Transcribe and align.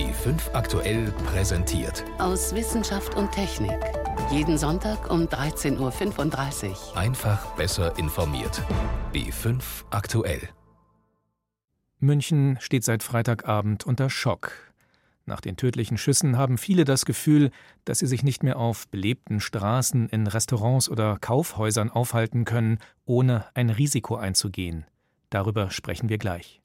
B5 0.00 0.54
aktuell 0.54 1.12
präsentiert. 1.26 2.06
Aus 2.16 2.54
Wissenschaft 2.54 3.16
und 3.16 3.32
Technik. 3.32 3.78
Jeden 4.32 4.56
Sonntag 4.56 5.10
um 5.10 5.24
13.35 5.26 6.70
Uhr. 6.70 6.96
Einfach 6.96 7.54
besser 7.56 7.98
informiert. 7.98 8.62
B5 9.12 9.60
aktuell. 9.90 10.48
München 11.98 12.56
steht 12.60 12.82
seit 12.82 13.02
Freitagabend 13.02 13.84
unter 13.84 14.08
Schock. 14.08 14.52
Nach 15.26 15.42
den 15.42 15.58
tödlichen 15.58 15.98
Schüssen 15.98 16.38
haben 16.38 16.56
viele 16.56 16.86
das 16.86 17.04
Gefühl, 17.04 17.50
dass 17.84 17.98
sie 17.98 18.06
sich 18.06 18.22
nicht 18.22 18.42
mehr 18.42 18.56
auf 18.56 18.88
belebten 18.88 19.38
Straßen, 19.38 20.08
in 20.08 20.26
Restaurants 20.26 20.88
oder 20.88 21.18
Kaufhäusern 21.20 21.90
aufhalten 21.90 22.46
können, 22.46 22.78
ohne 23.04 23.44
ein 23.52 23.68
Risiko 23.68 24.16
einzugehen. 24.16 24.86
Darüber 25.28 25.70
sprechen 25.70 26.08
wir 26.08 26.16
gleich. 26.16 26.59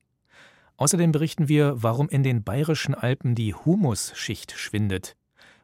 Außerdem 0.78 1.12
berichten 1.12 1.48
wir, 1.48 1.82
warum 1.82 2.10
in 2.10 2.24
den 2.24 2.44
bayerischen 2.44 2.96
Alpen 2.96 3.36
die 3.36 3.54
Humusschicht 3.54 4.52
schwindet. 4.52 5.16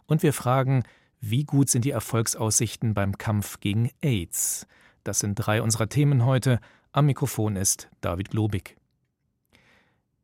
Und 0.05 0.23
wir 0.23 0.33
fragen, 0.33 0.83
wie 1.19 1.43
gut 1.43 1.69
sind 1.69 1.85
die 1.85 1.91
Erfolgsaussichten 1.91 2.93
beim 2.93 3.17
Kampf 3.17 3.59
gegen 3.59 3.91
AIDS? 4.01 4.67
Das 5.03 5.19
sind 5.19 5.35
drei 5.35 5.61
unserer 5.61 5.89
Themen 5.89 6.25
heute. 6.25 6.59
Am 6.91 7.05
Mikrofon 7.05 7.55
ist 7.55 7.89
David 8.01 8.31
Globig. 8.31 8.77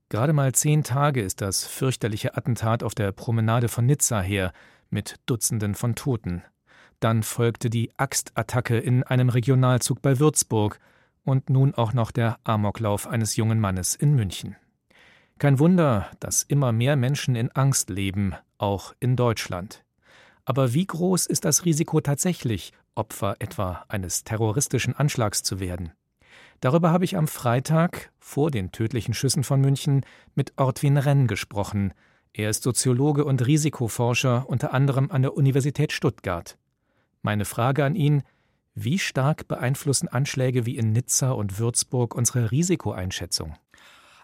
Gerade 0.10 0.34
mal 0.34 0.54
zehn 0.54 0.84
Tage 0.84 1.22
ist 1.22 1.42
das 1.42 1.66
fürchterliche 1.66 2.38
Attentat 2.38 2.82
auf 2.82 2.96
der 2.96 3.12
Promenade 3.12 3.68
von 3.68 3.86
Nizza 3.86 4.22
her, 4.22 4.54
mit 4.90 5.16
Dutzenden 5.26 5.76
von 5.76 5.96
Toten. 5.96 6.44
Dann 7.02 7.24
folgte 7.24 7.70
die 7.70 7.92
Axtattacke 7.98 8.78
in 8.78 9.04
einem 9.04 9.30
Regionalzug 9.30 10.02
bei 10.02 10.18
Würzburg 10.20 10.80
und 11.24 11.50
nun 11.50 11.76
auch 11.76 11.94
noch 11.94 12.12
der 12.12 12.40
Amoklauf 12.46 13.06
eines 13.06 13.36
jungen 13.36 13.60
Mannes 13.60 13.96
in 13.96 14.16
München. 14.16 14.56
Kein 15.40 15.60
Wunder, 15.60 16.10
dass 16.20 16.42
immer 16.42 16.72
mehr 16.72 16.96
Menschen 16.96 17.36
in 17.36 17.52
Angst 17.52 17.92
leben, 17.92 18.34
auch 18.58 18.96
in 19.00 19.16
Deutschland. 19.16 19.84
Aber 20.46 20.74
wie 20.74 20.88
groß 20.88 21.28
ist 21.28 21.46
das 21.46 21.64
Risiko 21.64 22.02
tatsächlich, 22.02 22.74
Opfer 22.96 23.36
etwa 23.38 23.86
eines 23.88 24.24
terroristischen 24.24 24.96
Anschlags 24.96 25.44
zu 25.44 25.60
werden? 25.60 25.92
Darüber 26.60 26.90
habe 26.90 27.06
ich 27.06 27.16
am 27.18 27.28
Freitag, 27.28 28.12
vor 28.20 28.50
den 28.50 28.72
tödlichen 28.72 29.14
Schüssen 29.14 29.44
von 29.44 29.62
München, 29.62 30.04
mit 30.34 30.54
Ortwin 30.58 30.98
Renn 30.98 31.28
gesprochen. 31.28 31.94
Er 32.34 32.50
ist 32.50 32.64
Soziologe 32.64 33.24
und 33.24 33.46
Risikoforscher, 33.46 34.50
unter 34.50 34.74
anderem 34.74 35.12
an 35.12 35.22
der 35.22 35.36
Universität 35.36 35.92
Stuttgart. 35.92 36.58
Meine 37.22 37.46
Frage 37.46 37.86
an 37.86 37.94
ihn: 37.94 38.24
Wie 38.74 38.98
stark 38.98 39.48
beeinflussen 39.48 40.08
Anschläge 40.08 40.66
wie 40.66 40.78
in 40.78 40.94
Nizza 40.94 41.32
und 41.32 41.60
Würzburg 41.60 42.16
unsere 42.16 42.50
Risikoeinschätzung? 42.50 43.56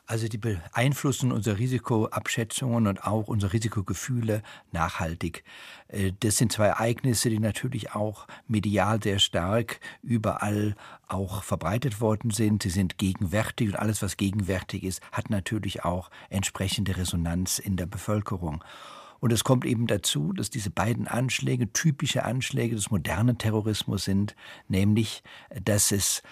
Also 0.06 0.28
die 0.28 0.38
beeinflussen 0.38 1.32
unsere 1.32 1.58
Risikoabschätzungen 1.58 2.88
und 2.88 3.04
auch 3.06 3.30
unsere 3.30 3.54
Risikogefühle 3.54 4.44
nachhaltig. 4.74 5.46
Äh, 5.88 6.12
das 6.20 6.38
sind 6.38 6.52
zwei 6.52 6.68
Ereignisse, 6.68 7.30
die 7.30 7.40
natürlich 7.40 7.94
auch 7.96 8.28
medial 8.48 9.02
sehr 9.02 9.20
stark 9.20 9.80
überall 10.02 10.76
auch 11.08 11.44
verbreitet 11.44 12.02
worden 12.02 12.32
sind. 12.32 12.64
Sie 12.64 12.70
sind 12.70 12.98
gegenwärtig 12.98 13.70
und 13.70 13.76
alles, 13.76 14.02
was 14.02 14.18
gegenwärtig 14.18 14.84
ist, 14.84 15.02
hat 15.14 15.30
natürlich 15.30 15.86
auch 15.86 16.10
entsprechende 16.30 16.98
Resonanz 16.98 17.60
in 17.60 17.78
der 17.78 17.86
Bevölkerung. 17.86 18.62
Und 19.24 19.32
es 19.32 19.46
kommt 19.46 19.64
eben 19.64 19.88
dazu, 19.88 20.34
dass 20.34 20.50
diese 20.50 20.70
beiden 20.70 21.08
Anschläge 21.08 21.72
typische 21.72 22.26
Anschläge 22.26 22.76
des 22.76 22.92
modernen 22.92 23.38
Terrorismus 23.38 24.04
sind, 24.04 24.36
nämlich, 24.68 25.24
dass 25.64 25.94
es 25.94 26.24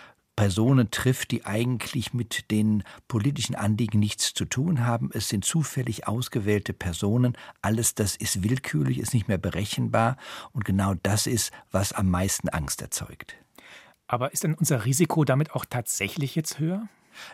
Personen 0.42 0.89
trifft, 0.89 1.30
die 1.30 1.45
eigentlich 1.45 2.16
mit 2.16 2.50
den 2.50 2.81
politischen 3.08 3.53
Anliegen 3.53 4.00
nichts 4.00 4.34
zu 4.34 4.45
tun 4.45 4.88
haben. 4.88 5.11
Es 5.14 5.30
sind 5.30 5.45
zufällig 5.45 6.08
ausgewählte 6.08 6.73
Personen. 6.73 7.38
Alles 7.61 7.94
das 7.94 8.16
ist 8.16 8.42
willkürlich, 8.42 8.98
ist 8.98 9.14
nicht 9.14 9.28
mehr 9.28 9.38
berechenbar. 9.38 10.17
Und 10.52 10.66
genau 10.66 10.95
das 11.03 11.28
ist, 11.28 11.52
was 11.70 11.94
am 11.94 12.09
meisten 12.09 12.50
Angst 12.50 12.81
erzeugt. 12.81 13.36
Aber 14.08 14.33
ist 14.33 14.43
denn 14.43 14.55
unser 14.55 14.83
Risiko 14.83 15.26
damit 15.26 15.52
auch 15.52 15.64
tatsächlich 15.64 16.33
jetzt 16.33 16.58
höher? 16.58 16.89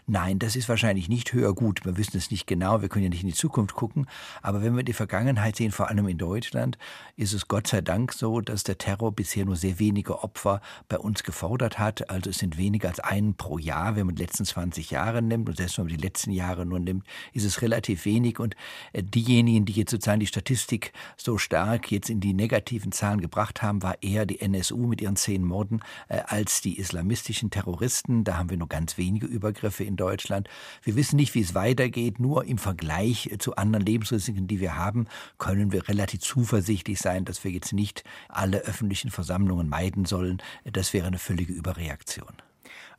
Nein, 0.06 0.40
das 0.40 0.56
ist 0.56 0.70
wahrscheinlich 0.70 1.10
nicht 1.10 1.34
höher 1.34 1.54
gut. 1.54 1.86
Wir 1.86 1.98
wissen 1.98 2.18
es 2.18 2.32
nicht 2.32 2.48
genau, 2.48 2.82
wir 2.82 2.90
können 2.90 3.04
ja 3.04 3.10
nicht 3.10 3.24
in 3.24 3.30
die 3.30 3.36
Zukunft 3.36 3.76
gucken. 3.76 4.08
Aber 4.42 4.62
wenn 4.62 4.76
wir 4.76 4.84
die 4.84 4.94
Vergangenheit 4.94 5.56
sehen, 5.56 5.72
vor 5.72 5.90
allem 5.90 6.08
in 6.08 6.18
Deutschland, 6.18 6.78
ist 7.16 7.34
es 7.34 7.48
Gott 7.48 7.68
sei 7.68 7.82
Dank 7.82 8.14
so, 8.14 8.42
dass 8.42 8.64
der 8.64 8.78
Terror 8.78 9.12
bisher 9.12 9.46
nur 9.46 9.56
sehr 9.56 9.80
wenige 9.80 10.24
Opfer 10.24 10.62
bei 10.88 10.98
uns 10.98 11.24
gefordert 11.24 11.80
hat. 11.80 12.10
Also 12.10 12.30
es 12.30 12.38
sind 12.38 12.58
weniger 12.58 12.90
als 12.90 13.00
einen 13.00 13.36
pro 13.36 13.58
Jahr, 13.58 13.96
wenn 13.96 14.06
man 14.06 14.16
die 14.16 14.24
letzten 14.24 14.46
20 14.46 14.92
Jahre 14.92 15.22
nimmt. 15.22 15.50
Und 15.50 15.58
selbst 15.58 15.78
wenn 15.78 15.86
man 15.86 15.96
die 15.96 16.04
letzten 16.04 16.32
Jahre 16.32 16.66
nur 16.66 16.80
nimmt, 16.80 17.06
ist 17.34 17.44
es 17.44 17.62
relativ 17.62 18.06
wenig. 18.06 18.40
Und 18.40 18.56
äh, 18.94 19.04
diejenigen, 19.04 19.66
die 19.66 19.74
jetzt 19.74 19.92
sozusagen 19.92 20.20
die 20.20 20.28
Statistik 20.28 20.94
so 21.16 21.38
stark 21.38 21.92
jetzt 21.92 22.10
in 22.10 22.20
die 22.20 22.34
negativen 22.34 22.92
Zahlen 22.92 23.22
gebracht 23.22 23.62
haben, 23.62 23.84
war 23.84 24.02
eher 24.02 24.26
die 24.26 24.40
NSU 24.40 24.88
mit 24.88 25.02
ihren 25.02 25.16
zehn 25.16 25.44
Morden 25.44 25.82
äh, 26.08 26.22
als 26.26 26.62
die 26.62 26.78
islamistischen 26.80 27.50
Terroristen. 27.50 28.24
Da 28.24 28.38
haben 28.38 28.50
wir 28.50 28.58
nur 28.58 28.70
ganz 28.70 28.98
wenige 28.98 29.26
Übergriffe. 29.26 29.67
Übergriffe 29.68 29.84
in 29.84 29.98
Deutschland. 29.98 30.48
Wir 30.84 30.96
wissen 30.96 31.18
nicht, 31.18 31.36
wie 31.36 31.42
es 31.42 31.54
weitergeht. 31.54 32.20
Nur 32.20 32.46
im 32.46 32.58
Vergleich 32.58 33.30
zu 33.40 33.56
anderen 33.56 33.86
Lebensrisiken, 33.86 34.48
die 34.48 34.60
wir 34.60 34.76
haben, 34.76 35.08
können 35.38 35.72
wir 35.72 35.88
relativ 35.88 36.22
zuversichtlich 36.22 37.00
sein, 37.00 37.26
dass 37.26 37.44
wir 37.44 37.52
jetzt 37.52 37.74
nicht 37.74 38.04
alle 38.30 38.60
öffentlichen 38.60 39.12
Versammlungen 39.12 39.68
meiden 39.68 40.06
sollen. 40.06 40.42
Das 40.64 40.94
wäre 40.94 41.08
eine 41.08 41.20
völlige 41.20 41.54
Überreaktion. 41.54 42.34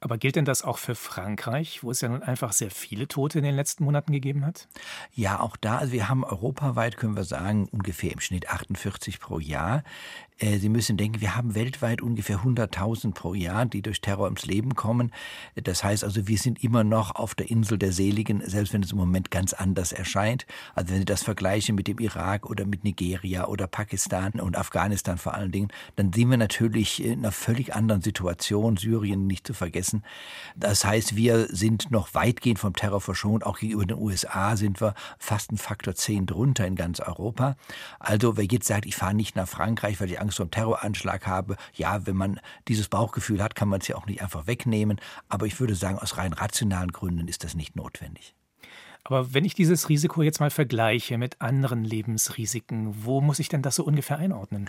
Aber 0.01 0.17
gilt 0.19 0.37
denn 0.37 0.45
das 0.45 0.63
auch 0.63 0.79
für 0.79 0.95
Frankreich, 0.95 1.83
wo 1.83 1.91
es 1.91 2.01
ja 2.01 2.09
nun 2.09 2.23
einfach 2.23 2.53
sehr 2.53 2.71
viele 2.71 3.09
Tote 3.09 3.39
in 3.39 3.45
den 3.45 3.57
letzten 3.57 3.85
Monaten 3.85 4.13
gegeben 4.13 4.47
hat? 4.47 4.69
Ja, 5.15 5.41
auch 5.41 5.57
da. 5.57 5.79
Also 5.79 5.93
wir 5.93 6.09
haben 6.09 6.25
europaweit, 6.25 6.97
können 6.97 7.17
wir 7.17 7.25
sagen, 7.25 7.69
ungefähr 7.73 8.13
im 8.13 8.21
Schnitt 8.21 8.49
48 8.49 9.19
pro 9.19 9.41
Jahr. 9.41 9.83
Äh, 10.39 10.59
Sie 10.59 10.69
müssen 10.69 10.97
denken, 10.97 11.21
wir 11.21 11.37
haben 11.37 11.55
weltweit 11.55 12.01
ungefähr 12.01 12.39
100.000 12.41 13.13
pro 13.13 13.35
Jahr, 13.35 13.67
die 13.67 13.83
durch 13.83 14.01
Terror 14.01 14.27
ums 14.27 14.47
Leben 14.47 14.75
kommen. 14.75 15.13
Das 15.57 15.85
heißt 15.85 16.05
also, 16.05 16.29
wir 16.29 16.39
sind 16.39 16.63
immer 16.63 16.85
noch 16.85 17.15
auf 17.15 17.35
der 17.35 17.51
Insel 17.51 17.79
der 17.79 17.93
Seligen, 17.93 18.43
selbst 18.47 18.73
wenn 18.73 18.83
es 18.83 18.93
im 18.93 18.99
Moment 18.99 19.31
ganz 19.31 19.53
anders 19.53 19.93
erscheint. 19.93 20.47
Also 20.75 20.91
wenn 20.91 21.01
Sie 21.01 21.05
das 21.05 21.23
vergleichen 21.23 21.75
mit 21.75 21.89
dem 21.89 21.99
Irak 21.99 22.49
oder 22.49 22.65
mit 22.65 22.85
Nigeria 22.85 23.47
oder 23.47 23.67
Pakistan 23.67 24.33
und 24.35 24.57
Afghanistan 24.57 25.19
vor 25.19 25.35
allen 25.35 25.53
Dingen, 25.53 25.69
dann 25.97 26.13
sind 26.13 26.31
wir 26.31 26.37
natürlich 26.37 27.05
in 27.05 27.21
einer 27.21 27.33
völlig 27.33 27.75
anderen 27.75 28.03
Situation, 28.03 28.77
Syrien 28.77 29.27
nicht 29.27 29.47
zu 29.47 29.55
vergessen. 29.55 29.88
Das 30.57 30.85
heißt, 30.85 31.17
wir 31.17 31.49
sind 31.51 31.91
noch 31.91 32.15
weitgehend 32.15 32.59
vom 32.59 32.75
Terror 32.75 33.01
verschont. 33.01 33.45
Auch 33.45 33.59
gegenüber 33.59 33.87
den 33.87 33.99
USA 33.99 34.57
sind 34.57 34.81
wir 34.81 34.95
fast 35.19 35.53
ein 35.53 35.59
Faktor 35.59 35.95
10 35.95 36.27
drunter 36.27 36.67
in 36.67 36.77
ganz 36.77 37.01
Europa. 37.01 37.57
Also 37.99 38.37
wer 38.37 38.45
jetzt 38.45 38.67
sagt, 38.67 38.87
ich 38.87 38.97
fahre 38.97 39.15
nicht 39.15 39.37
nach 39.37 39.49
Frankreich, 39.49 40.01
weil 40.01 40.11
ich 40.11 40.21
Angst 40.21 40.37
vor 40.37 40.45
einem 40.45 40.51
Terroranschlag 40.51 41.27
habe. 41.27 41.57
Ja, 41.75 42.07
wenn 42.07 42.17
man 42.17 42.41
dieses 42.69 42.89
Bauchgefühl 42.89 43.43
hat, 43.43 43.55
kann 43.55 43.69
man 43.69 43.81
es 43.81 43.89
ja 43.89 43.97
auch 43.97 44.07
nicht 44.07 44.23
einfach 44.23 44.47
wegnehmen. 44.47 45.01
Aber 45.29 45.47
ich 45.47 45.59
würde 45.61 45.75
sagen, 45.75 45.99
aus 45.99 46.17
rein 46.17 46.33
rationalen 46.33 46.93
Gründen 46.93 47.29
ist 47.29 47.45
das 47.45 47.55
nicht 47.55 47.77
notwendig. 47.77 48.38
Aber 49.09 49.33
wenn 49.33 49.47
ich 49.47 49.55
dieses 49.55 49.89
Risiko 49.89 50.21
jetzt 50.21 50.39
mal 50.39 50.51
vergleiche 50.51 51.17
mit 51.17 51.41
anderen 51.41 51.83
Lebensrisiken, 51.83 53.07
wo 53.07 53.23
muss 53.23 53.39
ich 53.39 53.49
denn 53.49 53.63
das 53.63 53.77
so 53.77 53.85
ungefähr 53.85 54.19
einordnen? 54.19 54.69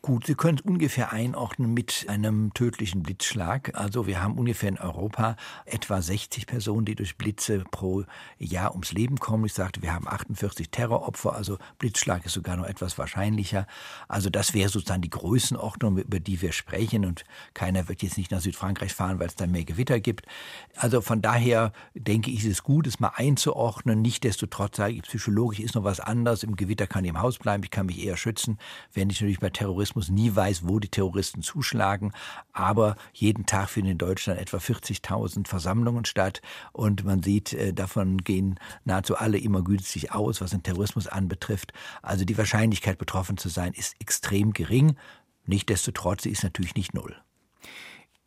Gut, 0.00 0.26
Sie 0.26 0.36
können 0.36 0.58
es 0.58 0.64
ungefähr 0.64 1.12
einordnen 1.12 1.74
mit 1.74 2.06
einem 2.08 2.54
tödlichen 2.54 3.02
Blitzschlag. 3.02 3.72
Also 3.74 4.06
wir 4.06 4.22
haben 4.22 4.38
ungefähr 4.38 4.68
in 4.68 4.78
Europa 4.78 5.34
etwa 5.66 6.00
60 6.00 6.46
Personen, 6.46 6.84
die 6.84 6.94
durch 6.94 7.18
Blitze 7.18 7.64
pro 7.68 8.04
Jahr 8.38 8.70
ums 8.70 8.92
Leben 8.92 9.18
kommen. 9.18 9.44
Ich 9.46 9.54
sagte, 9.54 9.82
wir 9.82 9.92
haben 9.92 10.06
48 10.06 10.70
Terroropfer, 10.70 11.34
also 11.34 11.58
Blitzschlag 11.80 12.24
ist 12.24 12.34
sogar 12.34 12.56
noch 12.56 12.66
etwas 12.66 12.96
wahrscheinlicher. 12.96 13.66
Also 14.06 14.30
das 14.30 14.54
wäre 14.54 14.68
sozusagen 14.68 15.02
die 15.02 15.10
Größenordnung, 15.10 15.98
über 15.98 16.20
die 16.20 16.40
wir 16.40 16.52
sprechen. 16.52 17.04
Und 17.04 17.24
keiner 17.54 17.88
wird 17.88 18.04
jetzt 18.04 18.18
nicht 18.18 18.30
nach 18.30 18.40
Südfrankreich 18.40 18.94
fahren, 18.94 19.18
weil 19.18 19.26
es 19.26 19.34
dann 19.34 19.50
mehr 19.50 19.64
Gewitter 19.64 19.98
gibt. 19.98 20.26
Also 20.76 21.00
von 21.00 21.20
daher 21.20 21.72
denke 21.94 22.30
ich, 22.30 22.44
ist 22.44 22.52
es 22.52 22.62
gut, 22.62 22.86
es 22.86 23.00
mal 23.00 23.12
einzuordnen. 23.16 23.79
Nichtsdestotrotz 23.84 24.76
sage 24.76 24.94
ich, 24.94 25.02
psychologisch 25.02 25.60
ist 25.60 25.74
noch 25.74 25.84
was 25.84 26.00
anderes. 26.00 26.42
Im 26.42 26.56
Gewitter 26.56 26.86
kann 26.86 27.04
ich 27.04 27.10
im 27.10 27.20
Haus 27.20 27.38
bleiben, 27.38 27.64
ich 27.64 27.70
kann 27.70 27.86
mich 27.86 28.04
eher 28.04 28.16
schützen. 28.16 28.58
Wenn 28.92 29.10
ich 29.10 29.20
natürlich 29.20 29.40
bei 29.40 29.50
Terrorismus 29.50 29.90
Terrorismus 29.90 30.10
nie 30.10 30.34
weiß, 30.34 30.68
wo 30.68 30.78
die 30.78 30.88
Terroristen 30.88 31.42
zuschlagen. 31.42 32.12
Aber 32.52 32.96
jeden 33.12 33.46
Tag 33.46 33.70
finden 33.70 33.92
in 33.92 33.98
Deutschland 33.98 34.40
etwa 34.40 34.58
40.000 34.58 35.46
Versammlungen 35.46 36.04
statt. 36.04 36.42
Und 36.72 37.04
man 37.04 37.22
sieht, 37.22 37.52
äh, 37.52 37.72
davon 37.72 38.18
gehen 38.18 38.58
nahezu 38.84 39.16
alle 39.16 39.38
immer 39.38 39.62
günstig 39.62 40.12
aus, 40.12 40.40
was 40.40 40.50
den 40.50 40.62
Terrorismus 40.62 41.06
anbetrifft. 41.06 41.72
Also 42.02 42.24
die 42.24 42.36
Wahrscheinlichkeit, 42.36 42.98
betroffen 42.98 43.36
zu 43.36 43.48
sein, 43.48 43.72
ist 43.72 43.94
extrem 44.00 44.52
gering. 44.52 44.96
Nichtsdestotrotz, 45.46 46.24
sie 46.24 46.30
ist 46.30 46.44
natürlich 46.44 46.74
nicht 46.74 46.94
null. 46.94 47.16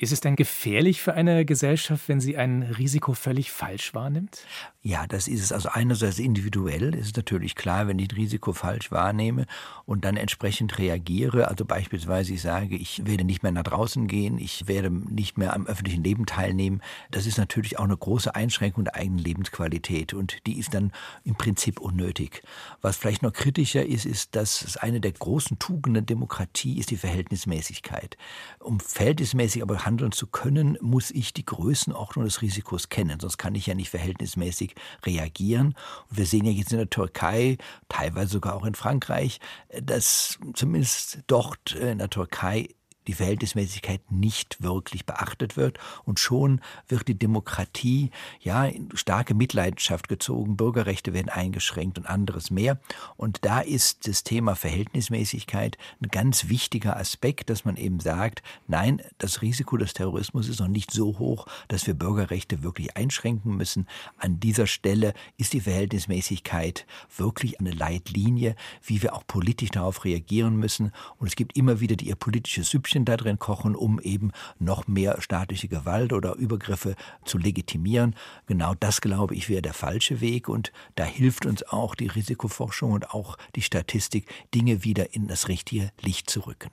Ist 0.04 0.12
es 0.12 0.20
denn 0.20 0.36
gefährlich 0.36 1.02
für 1.02 1.14
eine 1.14 1.46
Gesellschaft, 1.46 2.10
wenn 2.10 2.20
sie 2.20 2.36
ein 2.36 2.64
Risiko 2.64 3.14
völlig 3.14 3.52
falsch 3.52 3.94
wahrnimmt? 3.94 4.46
Ja, 4.86 5.08
das 5.08 5.30
ist 5.30 5.42
es. 5.42 5.54
Also 5.54 5.70
einerseits 5.70 6.20
individuell 6.20 6.94
ist 6.94 7.06
es 7.06 7.16
natürlich 7.16 7.56
klar, 7.56 7.88
wenn 7.88 8.00
ich 8.00 8.12
ein 8.12 8.18
Risiko 8.18 8.52
falsch 8.52 8.92
wahrnehme 8.92 9.46
und 9.86 10.04
dann 10.04 10.18
entsprechend 10.18 10.78
reagiere. 10.78 11.48
Also 11.48 11.64
beispielsweise 11.64 12.34
ich 12.34 12.42
sage, 12.42 12.76
ich 12.76 13.06
werde 13.06 13.24
nicht 13.24 13.44
mehr 13.44 13.54
nach 13.54 13.64
draußen 13.64 14.08
gehen, 14.08 14.40
ich 14.40 14.68
werde 14.68 14.90
nicht 14.92 15.38
mehr 15.38 15.54
am 15.54 15.68
öffentlichen 15.68 16.04
Leben 16.04 16.26
teilnehmen. 16.26 16.82
Das 17.12 17.26
ist 17.26 17.38
natürlich 17.38 17.80
auch 17.80 17.86
eine 17.86 17.96
große 17.96 18.36
Einschränkung 18.36 18.84
der 18.84 18.96
eigenen 18.96 19.20
Lebensqualität 19.20 20.14
und 20.14 20.46
die 20.46 20.60
ist 20.60 20.74
dann 20.74 20.92
im 21.24 21.36
Prinzip 21.36 21.80
unnötig. 21.80 22.44
Was 22.82 22.98
vielleicht 22.98 23.22
noch 23.22 23.32
kritischer 23.32 23.86
ist, 23.86 24.06
ist, 24.06 24.36
dass 24.36 24.76
eine 24.76 25.00
der 25.00 25.14
großen 25.14 25.60
Tugenden 25.60 25.94
der 25.94 26.02
Demokratie 26.02 26.78
ist 26.78 26.92
die 26.92 26.98
Verhältnismäßigkeit. 26.98 28.18
Um 28.60 28.82
verhältnismäßig 28.82 29.62
aber 29.62 29.86
handeln 29.94 30.12
zu 30.12 30.26
können, 30.28 30.78
muss 30.82 31.12
ich 31.12 31.34
die 31.34 31.46
Größenordnung 31.46 32.26
des 32.26 32.42
Risikos 32.42 32.90
kennen, 32.90 33.20
sonst 33.20 33.38
kann 33.38 33.54
ich 33.54 33.68
ja 33.68 33.76
nicht 33.76 33.90
verhältnismäßig 33.90 34.74
reagieren. 35.06 35.76
Und 36.10 36.18
wir 36.18 36.26
sehen 36.26 36.46
ja 36.46 36.52
jetzt 36.52 36.72
in 36.72 36.80
der 36.80 36.90
Türkei, 36.90 37.58
teilweise 37.90 38.32
sogar 38.32 38.56
auch 38.56 38.66
in 38.66 38.74
Frankreich, 38.74 39.40
dass 39.82 40.40
zumindest 40.56 41.20
dort 41.28 41.74
in 41.74 42.00
der 42.00 42.10
Türkei 42.10 42.70
die 43.08 43.14
Verhältnismäßigkeit 43.14 44.12
nicht 44.12 44.62
wirklich 44.62 45.06
beachtet 45.06 45.58
wird. 45.58 45.80
Und 46.06 46.20
schon 46.20 46.62
wird 46.88 47.08
die 47.08 47.18
Demokratie 47.18 48.12
ja 48.40 48.66
in 48.66 48.90
starke 48.96 49.34
Mitleidenschaft 49.34 50.08
gezogen, 50.08 50.58
Bürgerrechte 50.58 51.14
werden 51.14 51.30
eingeschränkt 51.30 51.98
und 51.98 52.06
anderes 52.06 52.52
mehr. 52.52 52.80
Und 53.18 53.46
da 53.46 53.60
ist 53.60 54.08
das 54.08 54.24
Thema 54.24 54.56
Verhältnismäßigkeit 54.56 55.78
ein 56.02 56.10
ganz 56.10 56.50
wichtiger 56.50 56.98
Aspekt, 56.98 57.50
dass 57.50 57.66
man 57.66 57.78
eben 57.78 58.00
sagt, 58.00 58.42
nein, 58.68 59.02
das 59.18 59.42
Risiko 59.42 59.78
des 59.78 59.94
Terrorismus 59.94 60.50
ist 60.50 60.60
noch 60.60 60.68
nicht 60.68 60.92
so 60.92 61.20
hoch, 61.20 61.46
dass 61.68 61.88
wir 61.88 61.94
Bürgerrechte 61.94 62.64
wirklich 62.64 62.96
einschränken 62.96 63.56
müssen. 63.56 63.88
An 64.18 64.40
dieser 64.40 64.68
Stelle 64.68 65.14
ist 65.38 65.54
die 65.54 65.62
Verhältnismäßigkeit 65.62 66.86
wirklich 67.16 67.60
eine 67.60 67.72
Leitlinie, 67.72 68.56
wie 68.84 69.02
wir 69.02 69.16
auch 69.16 69.26
politisch 69.28 69.72
darauf 69.72 70.06
reagieren 70.06 70.56
müssen. 70.56 70.92
Und 71.18 71.28
es 71.28 71.36
gibt 71.36 71.58
immer 71.58 71.80
wieder 71.80 71.96
die 71.96 72.08
ihr 72.08 72.16
politische 72.16 72.64
Süppchen 72.64 72.93
Süppchen 72.94 73.06
da 73.06 73.18
drin 73.18 73.40
kochen, 73.40 73.76
um 73.76 74.00
eben 74.00 74.32
noch 74.60 74.88
mehr 74.88 75.20
staatliche 75.20 75.68
Gewalt 75.68 76.14
oder 76.14 76.36
Übergriffe 76.36 76.96
zu 77.26 77.38
legitimieren. 77.38 78.16
Genau 78.46 78.76
das, 78.80 79.02
glaube 79.02 79.36
ich, 79.36 79.50
wäre 79.50 79.62
der 79.62 79.74
falsche 79.74 80.22
Weg. 80.22 80.48
Und 80.48 80.72
da 80.96 81.04
hilft 81.04 81.46
uns 81.46 81.64
auch 81.64 81.96
die 81.96 82.08
Risikoforschung 82.08 82.92
und 82.92 83.12
auch 83.12 83.38
die 83.56 83.62
Statistik, 83.62 84.28
Dinge 84.54 84.84
wieder 84.84 85.16
in 85.16 85.28
das 85.28 85.48
richtige 85.48 85.92
Licht 86.02 86.30
zu 86.30 86.42
rücken. 86.42 86.72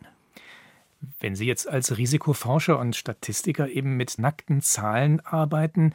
Wenn 1.19 1.35
Sie 1.35 1.47
jetzt 1.47 1.67
als 1.67 1.97
Risikoforscher 1.97 2.79
und 2.79 2.95
Statistiker 2.95 3.69
eben 3.69 3.97
mit 3.97 4.19
nackten 4.19 4.61
Zahlen 4.61 5.21
arbeiten, 5.21 5.95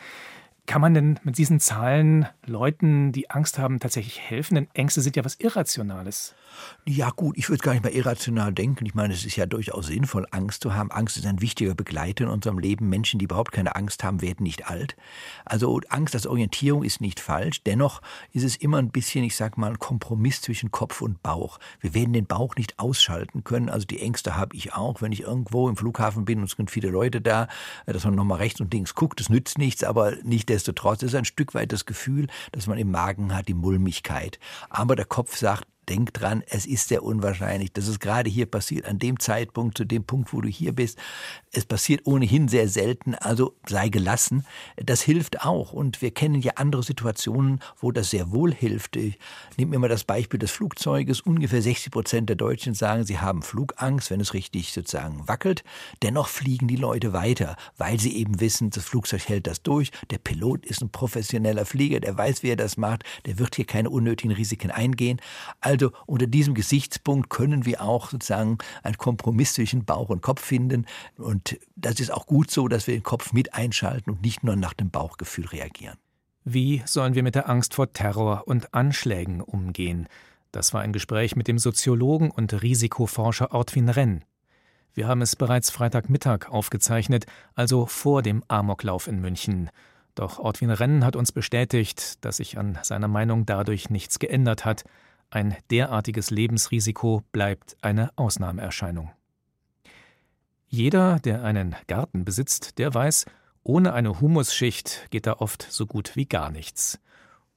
kann 0.67 0.81
man 0.81 0.93
denn 0.93 1.19
mit 1.23 1.37
diesen 1.37 1.59
Zahlen 1.59 2.27
Leuten, 2.45 3.11
die 3.11 3.29
Angst 3.29 3.59
haben, 3.59 3.79
tatsächlich 3.79 4.19
helfen? 4.19 4.55
Denn 4.55 4.67
Ängste 4.73 5.01
sind 5.01 5.15
ja 5.15 5.25
was 5.25 5.35
Irrationales. 5.35 6.35
Ja 6.85 7.09
gut, 7.09 7.37
ich 7.37 7.49
würde 7.49 7.63
gar 7.63 7.73
nicht 7.73 7.83
mal 7.83 7.91
irrational 7.91 8.53
denken. 8.53 8.85
Ich 8.85 8.93
meine, 8.93 9.13
es 9.13 9.25
ist 9.25 9.35
ja 9.35 9.45
durchaus 9.45 9.87
sinnvoll, 9.87 10.25
Angst 10.31 10.63
zu 10.63 10.73
haben. 10.73 10.91
Angst 10.91 11.17
ist 11.17 11.25
ein 11.25 11.41
wichtiger 11.41 11.75
Begleiter 11.75 12.25
in 12.25 12.29
unserem 12.29 12.59
Leben. 12.59 12.89
Menschen, 12.89 13.19
die 13.19 13.25
überhaupt 13.25 13.51
keine 13.51 13.75
Angst 13.75 14.03
haben, 14.03 14.21
werden 14.21 14.43
nicht 14.43 14.67
alt. 14.67 14.95
Also 15.43 15.81
Angst 15.89 16.15
als 16.15 16.27
Orientierung 16.27 16.83
ist 16.83 17.01
nicht 17.01 17.19
falsch. 17.19 17.63
Dennoch 17.63 18.01
ist 18.31 18.43
es 18.43 18.55
immer 18.55 18.77
ein 18.77 18.91
bisschen, 18.91 19.23
ich 19.23 19.35
sag 19.35 19.57
mal, 19.57 19.71
ein 19.71 19.79
Kompromiss 19.79 20.41
zwischen 20.41 20.71
Kopf 20.71 21.01
und 21.01 21.21
Bauch. 21.23 21.59
Wir 21.79 21.93
werden 21.93 22.13
den 22.13 22.25
Bauch 22.25 22.55
nicht 22.55 22.79
ausschalten 22.79 23.43
können. 23.43 23.69
Also 23.69 23.85
die 23.85 23.99
Ängste 23.99 24.35
habe 24.35 24.55
ich 24.55 24.73
auch, 24.73 25.01
wenn 25.01 25.11
ich 25.11 25.21
irgendwo 25.21 25.67
im 25.69 25.75
Flughafen 25.75 26.25
bin 26.25 26.39
und 26.39 26.45
es 26.45 26.51
sind 26.51 26.71
viele 26.71 26.89
Leute 26.89 27.21
da, 27.21 27.47
dass 27.85 28.05
man 28.05 28.15
nochmal 28.15 28.37
rechts 28.39 28.61
und 28.61 28.73
links 28.73 28.95
guckt. 28.95 29.19
Das 29.19 29.29
nützt 29.29 29.57
nichts, 29.57 29.83
aber 29.83 30.13
nichtdestotrotz 30.55 31.03
ist 31.03 31.15
ein 31.15 31.25
Stück 31.25 31.53
weit 31.53 31.71
das 31.71 31.85
Gefühl, 31.85 32.27
dass 32.51 32.67
man 32.67 32.77
im 32.77 32.91
Magen 32.91 33.35
hat, 33.35 33.47
die 33.47 33.53
Mulmigkeit. 33.53 34.39
Aber 34.69 34.95
der 34.95 35.05
Kopf 35.05 35.35
sagt, 35.35 35.67
denk 35.89 36.13
dran, 36.13 36.43
es 36.47 36.65
ist 36.65 36.87
sehr 36.87 37.03
unwahrscheinlich, 37.03 37.71
dass 37.73 37.87
es 37.87 37.99
gerade 37.99 38.29
hier 38.29 38.45
passiert, 38.45 38.85
an 38.85 38.99
dem 38.99 39.19
Zeitpunkt, 39.19 39.77
zu 39.77 39.85
dem 39.85 40.03
Punkt, 40.03 40.33
wo 40.33 40.41
du 40.41 40.47
hier 40.47 40.73
bist. 40.73 40.97
Es 41.51 41.65
passiert 41.65 42.01
ohnehin 42.05 42.47
sehr 42.47 42.67
selten, 42.67 43.15
also 43.15 43.55
sei 43.67 43.89
gelassen. 43.89 44.45
Das 44.77 45.01
hilft 45.01 45.41
auch. 45.41 45.73
Und 45.73 46.01
wir 46.01 46.11
kennen 46.11 46.41
ja 46.41 46.53
andere 46.55 46.83
Situationen, 46.83 47.59
wo 47.79 47.91
das 47.91 48.09
sehr 48.09 48.31
wohl 48.31 48.53
hilft. 48.53 48.95
Ich 48.95 49.17
nehme 49.57 49.71
mir 49.71 49.79
mal 49.79 49.89
das 49.89 50.03
Beispiel 50.03 50.39
des 50.39 50.51
Flugzeuges. 50.51 51.21
Ungefähr 51.21 51.61
60 51.61 51.91
Prozent 51.91 52.29
der 52.29 52.35
Deutschen 52.35 52.73
sagen, 52.73 53.05
sie 53.05 53.19
haben 53.19 53.41
Flugangst, 53.41 54.11
wenn 54.11 54.19
es 54.19 54.33
richtig 54.33 54.73
sozusagen 54.73 55.27
wackelt. 55.27 55.63
Dennoch 56.01 56.27
fliegen 56.27 56.67
die 56.67 56.75
Leute 56.75 57.13
weiter, 57.13 57.55
weil 57.77 57.99
sie 57.99 58.15
eben 58.15 58.39
wissen, 58.39 58.69
das 58.69 58.85
Flugzeug 58.85 59.27
hält 59.27 59.47
das 59.47 59.61
durch. 59.61 59.91
Der 60.09 60.17
Pilot 60.17 60.65
ist 60.65 60.81
ein 60.81 60.89
professioneller 60.89 61.65
Flieger, 61.65 61.99
der 61.99 62.17
weiß, 62.17 62.43
wie 62.43 62.49
er 62.49 62.55
das 62.55 62.77
macht. 62.77 63.03
Der 63.25 63.39
wird 63.39 63.55
hier 63.55 63.65
keine 63.65 63.89
unnötigen 63.89 64.31
Risiken 64.31 64.71
eingehen. 64.71 65.21
Also 65.61 65.74
also 65.75 65.91
unter 66.05 66.25
diesem 66.25 66.53
Gesichtspunkt 66.53 67.29
können 67.29 67.65
wir 67.65 67.81
auch 67.81 68.09
sozusagen 68.09 68.57
einen 68.81 68.97
Kompromiss 68.97 69.53
zwischen 69.53 69.83
Bauch 69.83 70.09
und 70.09 70.21
Kopf 70.21 70.41
finden. 70.41 70.85
Und 71.17 71.59
das 71.75 71.99
ist 71.99 72.11
auch 72.11 72.25
gut 72.25 72.49
so, 72.49 72.67
dass 72.67 72.87
wir 72.87 72.95
den 72.95 73.03
Kopf 73.03 73.33
mit 73.33 73.53
einschalten 73.53 74.11
und 74.11 74.21
nicht 74.21 74.43
nur 74.43 74.55
nach 74.55 74.73
dem 74.73 74.89
Bauchgefühl 74.89 75.47
reagieren. 75.47 75.97
Wie 76.45 76.81
sollen 76.85 77.15
wir 77.15 77.23
mit 77.23 77.35
der 77.35 77.49
Angst 77.49 77.73
vor 77.73 77.91
Terror 77.91 78.43
und 78.45 78.73
Anschlägen 78.73 79.41
umgehen? 79.41 80.07
Das 80.51 80.73
war 80.73 80.81
ein 80.81 80.93
Gespräch 80.93 81.35
mit 81.35 81.49
dem 81.49 81.59
Soziologen 81.59 82.31
und 82.31 82.61
Risikoforscher 82.61 83.51
Ortwin 83.51 83.89
Renn. 83.89 84.23
Wir 84.93 85.07
haben 85.07 85.21
es 85.21 85.35
bereits 85.35 85.71
Freitagmittag 85.71 86.49
aufgezeichnet, 86.49 87.25
also 87.53 87.85
vor 87.85 88.21
dem 88.21 88.43
Amoklauf 88.47 89.07
in 89.07 89.19
München. 89.19 89.69
Doch 90.15 90.39
Ortwin 90.39 90.69
Renn 90.69 91.03
hat 91.03 91.17
uns 91.17 91.33
bestätigt, 91.33 92.23
dass 92.23 92.37
sich 92.37 92.57
an 92.57 92.79
seiner 92.81 93.09
Meinung 93.09 93.45
dadurch 93.45 93.89
nichts 93.89 94.17
geändert 94.19 94.63
hat. 94.63 94.85
Ein 95.29 95.55
derartiges 95.69 96.29
Lebensrisiko 96.31 97.23
bleibt 97.31 97.75
eine 97.81 98.11
Ausnahmeerscheinung. 98.15 99.11
Jeder, 100.67 101.19
der 101.19 101.43
einen 101.43 101.75
Garten 101.87 102.25
besitzt, 102.25 102.77
der 102.79 102.93
weiß, 102.93 103.25
ohne 103.63 103.93
eine 103.93 104.21
Humusschicht 104.21 105.07
geht 105.09 105.25
da 105.25 105.33
oft 105.33 105.65
so 105.69 105.87
gut 105.87 106.15
wie 106.15 106.25
gar 106.25 106.51
nichts. 106.51 106.99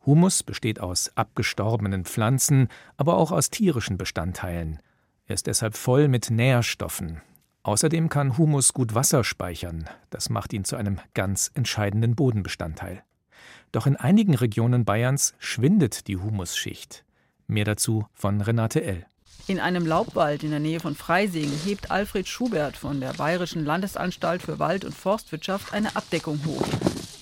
Humus 0.06 0.42
besteht 0.42 0.80
aus 0.80 1.10
abgestorbenen 1.16 2.04
Pflanzen, 2.04 2.68
aber 2.96 3.16
auch 3.16 3.30
aus 3.30 3.50
tierischen 3.50 3.98
Bestandteilen. 3.98 4.80
Er 5.26 5.34
ist 5.34 5.46
deshalb 5.46 5.76
voll 5.76 6.08
mit 6.08 6.30
Nährstoffen. 6.30 7.20
Außerdem 7.62 8.08
kann 8.08 8.38
Humus 8.38 8.72
gut 8.72 8.94
Wasser 8.94 9.24
speichern. 9.24 9.90
Das 10.08 10.30
macht 10.30 10.54
ihn 10.54 10.64
zu 10.64 10.76
einem 10.76 11.00
ganz 11.12 11.50
entscheidenden 11.52 12.14
Bodenbestandteil. 12.14 13.04
Doch 13.72 13.86
in 13.86 13.96
einigen 13.96 14.34
Regionen 14.34 14.86
Bayerns 14.86 15.34
schwindet 15.38 16.08
die 16.08 16.16
Humusschicht. 16.16 17.04
Mehr 17.50 17.64
dazu 17.64 18.06
von 18.12 18.42
Renate 18.42 18.84
L. 18.84 19.06
In 19.46 19.58
einem 19.58 19.86
Laubwald 19.86 20.42
in 20.42 20.50
der 20.50 20.60
Nähe 20.60 20.80
von 20.80 20.94
Freising 20.94 21.50
hebt 21.64 21.90
Alfred 21.90 22.28
Schubert 22.28 22.76
von 22.76 23.00
der 23.00 23.14
Bayerischen 23.14 23.64
Landesanstalt 23.64 24.42
für 24.42 24.58
Wald- 24.58 24.84
und 24.84 24.94
Forstwirtschaft 24.94 25.72
eine 25.72 25.96
Abdeckung 25.96 26.44
hoch. 26.44 26.66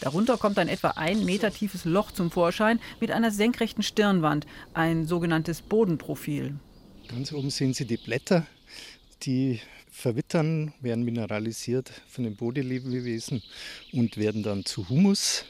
Darunter 0.01 0.37
kommt 0.37 0.59
ein 0.59 0.67
etwa 0.67 0.89
ein 0.97 1.25
Meter 1.25 1.53
tiefes 1.53 1.85
Loch 1.85 2.11
zum 2.11 2.33
Vorschein 2.33 2.81
mit 2.99 3.13
einer 3.13 3.31
senkrechten 3.31 3.85
Stirnwand, 3.85 4.49
ein 4.75 5.07
sogenanntes 5.07 5.63
Bodenprofil. 5.63 6.57
Ganz 7.07 7.33
oben 7.33 7.51
sehen 7.51 7.73
Sie 7.73 7.87
die 7.87 7.97
Blätter, 7.97 8.45
die 9.23 9.61
verwittern, 9.93 10.75
werden 10.81 11.05
mineralisiert 11.05 11.93
von 12.09 12.25
den 12.25 12.35
Bodenlebewesen 12.35 13.45
und 13.93 14.17
werden 14.17 14.43
dann 14.43 14.65
zu 14.65 14.89
Humus 14.89 15.45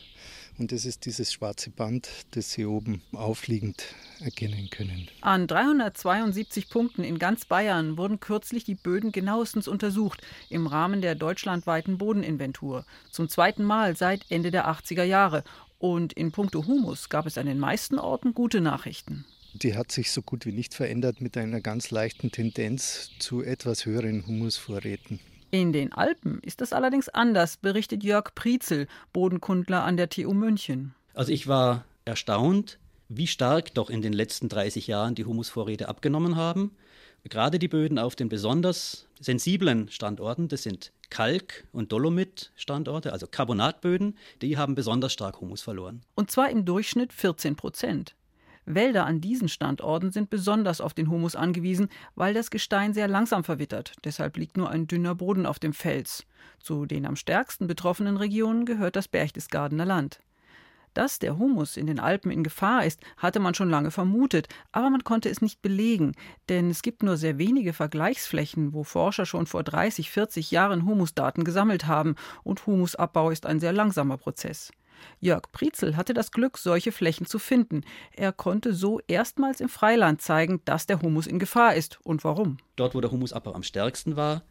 und 0.59 0.73
das 0.73 0.85
ist 0.85 1.05
dieses 1.07 1.33
schwarze 1.33 1.71
Band, 1.71 2.09
das 2.33 2.53
Sie 2.53 2.65
oben 2.65 3.03
aufliegend 3.13 3.85
erkennen 4.21 4.71
können. 4.71 5.09
An 5.21 5.47
372 5.47 6.69
Punkten 6.69 7.05
in 7.05 7.19
ganz 7.19 7.45
Bayern 7.45 7.99
wurden 7.99 8.21
kürzlich 8.21 8.65
die 8.65 8.75
Böden 8.75 9.13
genauestens 9.13 9.69
untersucht 9.69 10.23
im 10.49 10.67
Rahmen 10.67 11.03
der 11.03 11.15
deutschlandweiten 11.15 11.99
Bodeninventur. 11.99 12.85
Zum 13.11 13.29
zweiten 13.29 13.65
Mal 13.65 13.97
seit 13.97 14.25
Ende 14.31 14.51
der 14.51 14.69
80er 14.69 15.05
Jahre. 15.05 15.45
Und 15.79 16.15
in 16.15 16.33
puncto 16.33 16.67
Humus 16.67 17.11
gab 17.11 17.27
es 17.27 17.37
an 17.37 17.47
den 17.47 17.59
meisten 17.59 17.99
Orten 17.99 18.33
gute 18.33 18.61
Nachrichten. 18.61 19.27
Die 19.53 19.75
hat 19.75 19.93
sich 19.93 20.11
so 20.11 20.23
gut 20.23 20.47
wie 20.47 20.53
nicht 20.53 20.75
verändert 20.75 21.21
mit 21.21 21.37
einer 21.37 21.61
ganz 21.61 21.91
leichten 21.91 22.31
Tendenz 22.31 23.11
zu 23.19 23.43
etwas 23.43 23.87
höheren 23.87 24.27
Humusvorräten. 24.27 25.21
In 25.51 25.73
den 25.73 25.93
Alpen 25.93 26.41
ist 26.43 26.61
das 26.61 26.73
allerdings 26.73 27.09
anders, 27.09 27.57
berichtet 27.57 28.03
Jörg 28.03 28.35
Prietzel, 28.35 28.89
Bodenkundler 29.13 29.85
an 29.85 29.97
der 29.97 30.09
TU 30.09 30.33
München. 30.33 30.95
Also 31.15 31.33
ich 31.33 31.47
war 31.47 31.85
erstaunt, 32.05 32.79
wie 33.09 33.27
stark 33.27 33.73
doch 33.75 33.89
in 33.89 34.03
den 34.03 34.13
letzten 34.13 34.49
30 34.49 34.87
Jahren 34.87 35.15
die 35.15 35.25
Humusvorräte 35.25 35.89
abgenommen 35.89 36.37
haben. 36.37 36.73
Gerade 37.25 37.59
die 37.59 37.69
Böden 37.69 37.99
auf 37.99 38.17
den 38.17 38.29
besonders 38.29 39.07
sensiblen 39.21 39.89
Standorten, 39.89 40.49
das 40.49 40.63
sind 40.63 40.93
Kalk- 41.11 41.67
und 41.73 41.93
Dolomit-Standorte, 41.93 43.13
also 43.13 43.27
Carbonatböden, 43.27 44.17
die 44.43 44.57
haben 44.57 44.75
besonders 44.75 45.13
stark 45.13 45.41
Humus 45.41 45.63
verloren. 45.63 46.03
Und 46.15 46.31
zwar 46.31 46.51
im 46.51 46.65
Durchschnitt 46.65 47.13
14 47.13 47.57
Prozent. 47.57 48.15
Wälder 48.67 49.07
an 49.07 49.21
diesen 49.21 49.49
Standorten 49.49 50.11
sind 50.11 50.29
besonders 50.29 50.81
auf 50.81 50.93
den 50.93 51.09
Humus 51.09 51.37
angewiesen, 51.37 51.89
weil 52.17 52.35
das 52.35 52.51
Gestein 52.51 52.93
sehr 52.93 53.09
langsam 53.09 53.45
verwittert. 53.45 53.93
Deshalb 54.05 54.37
liegt 54.37 54.57
nur 54.57 54.71
ein 54.71 54.87
dünner 54.87 55.15
Boden 55.15 55.47
auf 55.47 55.59
dem 55.59 55.73
Fels. 55.73 56.27
Zu 56.59 56.85
den 56.85 57.07
am 57.07 57.17
stärksten 57.17 57.69
betroffenen 57.69 58.17
Regionen 58.17 58.67
gehört 58.67 58.97
das 58.97 59.09
Berchtesgadener 59.09 59.85
Land. 59.85 60.21
Dass 60.95 61.19
der 61.19 61.37
Humus 61.37 61.77
in 61.77 61.87
den 61.87 62.01
Alpen 62.01 62.31
in 62.31 62.43
Gefahr 62.43 62.87
ist, 62.87 63.03
hatte 63.19 63.39
man 63.39 63.53
schon 63.53 63.69
lange 63.69 63.91
vermutet, 63.91 64.49
aber 64.73 64.89
man 64.89 65.05
konnte 65.05 65.29
es 65.29 65.43
nicht 65.43 65.61
belegen, 65.61 66.13
denn 66.49 66.71
es 66.71 66.81
gibt 66.81 67.03
nur 67.03 67.19
sehr 67.19 67.37
wenige 67.37 67.75
Vergleichsflächen, 67.75 68.73
wo 68.73 68.83
Forscher 68.83 69.27
schon 69.27 69.47
vor 69.47 69.63
30, 69.63 70.11
40 70.11 70.51
Jahren 70.51 70.87
Humusdaten 70.87 71.45
gesammelt 71.45 71.87
haben, 71.87 72.15
und 72.45 72.67
Humusabbau 72.67 73.31
ist 73.31 73.45
ein 73.45 73.61
sehr 73.61 73.75
langsamer 73.75 74.17
Prozess. 74.17 74.73
Jörg 75.21 75.51
Prietzel 75.53 75.97
hatte 75.97 76.15
das 76.15 76.31
Glück, 76.31 76.59
solche 76.59 76.93
Flächen 76.93 77.27
zu 77.27 77.39
finden. 77.39 77.83
Er 78.13 78.33
konnte 78.33 78.75
so 78.75 79.01
erstmals 79.07 79.61
im 79.61 79.69
Freiland 79.69 80.23
zeigen, 80.23 80.61
dass 80.65 80.87
der 80.87 81.03
Humus 81.03 81.27
in 81.27 81.39
Gefahr 81.39 81.75
ist 81.75 81.99
und 82.03 82.25
warum. 82.25 82.59
Dort, 82.77 82.95
wo 82.95 83.01
der 83.01 83.11
Humusabbau 83.11 83.53
am 83.53 83.63
stärksten 83.63 84.17
war, 84.17 84.43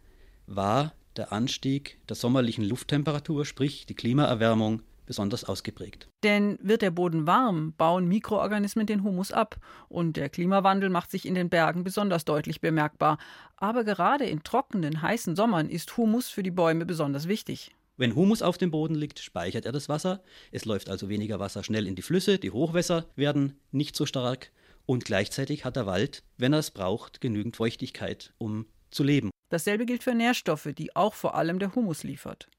war 0.47 0.93
der 1.15 1.31
Anstieg 1.31 1.99
der 2.09 2.15
sommerlichen 2.15 2.63
Lufttemperatur, 2.63 3.45
sprich 3.45 3.85
die 3.85 3.95
Klimaerwärmung, 3.95 4.81
besonders 5.05 5.43
ausgeprägt. 5.43 6.09
Denn 6.23 6.57
wird 6.61 6.81
der 6.81 6.91
Boden 6.91 7.27
warm, 7.27 7.73
bauen 7.77 8.07
Mikroorganismen 8.07 8.85
den 8.85 9.03
Humus 9.03 9.31
ab. 9.31 9.57
Und 9.87 10.17
der 10.17 10.29
Klimawandel 10.29 10.89
macht 10.89 11.11
sich 11.11 11.25
in 11.25 11.35
den 11.35 11.49
Bergen 11.49 11.83
besonders 11.83 12.25
deutlich 12.25 12.61
bemerkbar. 12.61 13.17
Aber 13.57 13.83
gerade 13.83 14.25
in 14.25 14.43
trockenen, 14.43 15.01
heißen 15.01 15.35
Sommern 15.35 15.69
ist 15.69 15.95
Humus 15.97 16.29
für 16.29 16.43
die 16.43 16.51
Bäume 16.51 16.85
besonders 16.85 17.27
wichtig. 17.27 17.75
Wenn 17.97 18.15
Humus 18.15 18.41
auf 18.41 18.57
dem 18.57 18.71
Boden 18.71 18.95
liegt, 18.95 19.19
speichert 19.19 19.65
er 19.65 19.71
das 19.71 19.87
Wasser. 19.87 20.21
Es 20.51 20.65
läuft 20.65 20.89
also 20.89 21.07
weniger 21.07 21.39
Wasser 21.39 21.63
schnell 21.63 21.87
in 21.87 21.95
die 21.95 22.01
Flüsse. 22.01 22.37
Die 22.37 22.51
Hochwässer 22.51 23.05
werden 23.15 23.57
nicht 23.71 23.95
so 23.95 24.05
stark. 24.05 24.51
Und 24.85 25.05
gleichzeitig 25.05 25.63
hat 25.63 25.77
der 25.77 25.85
Wald, 25.85 26.23
wenn 26.37 26.53
er 26.53 26.59
es 26.59 26.71
braucht, 26.71 27.21
genügend 27.21 27.55
Feuchtigkeit, 27.55 28.33
um 28.37 28.65
zu 28.91 29.03
leben. 29.03 29.31
Dasselbe 29.49 29.85
gilt 29.85 30.03
für 30.03 30.13
Nährstoffe, 30.13 30.69
die 30.77 30.95
auch 30.95 31.13
vor 31.13 31.35
allem 31.35 31.59
der 31.59 31.73
Humus 31.73 32.03
liefert. 32.03 32.49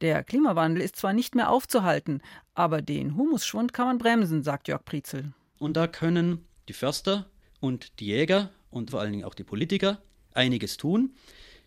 Der 0.00 0.24
Klimawandel 0.24 0.82
ist 0.82 0.96
zwar 0.96 1.12
nicht 1.12 1.34
mehr 1.34 1.50
aufzuhalten, 1.50 2.20
aber 2.54 2.82
den 2.82 3.16
Humusschwund 3.16 3.72
kann 3.72 3.86
man 3.86 3.98
bremsen, 3.98 4.42
sagt 4.42 4.68
Jörg 4.68 4.84
Prietzel. 4.84 5.32
Und 5.58 5.76
da 5.76 5.86
können 5.86 6.44
die 6.68 6.72
Förster 6.72 7.30
und 7.60 8.00
die 8.00 8.06
Jäger 8.06 8.50
und 8.70 8.90
vor 8.90 9.00
allen 9.00 9.12
Dingen 9.12 9.24
auch 9.24 9.34
die 9.34 9.44
Politiker 9.44 10.02
einiges 10.34 10.76
tun. 10.76 11.14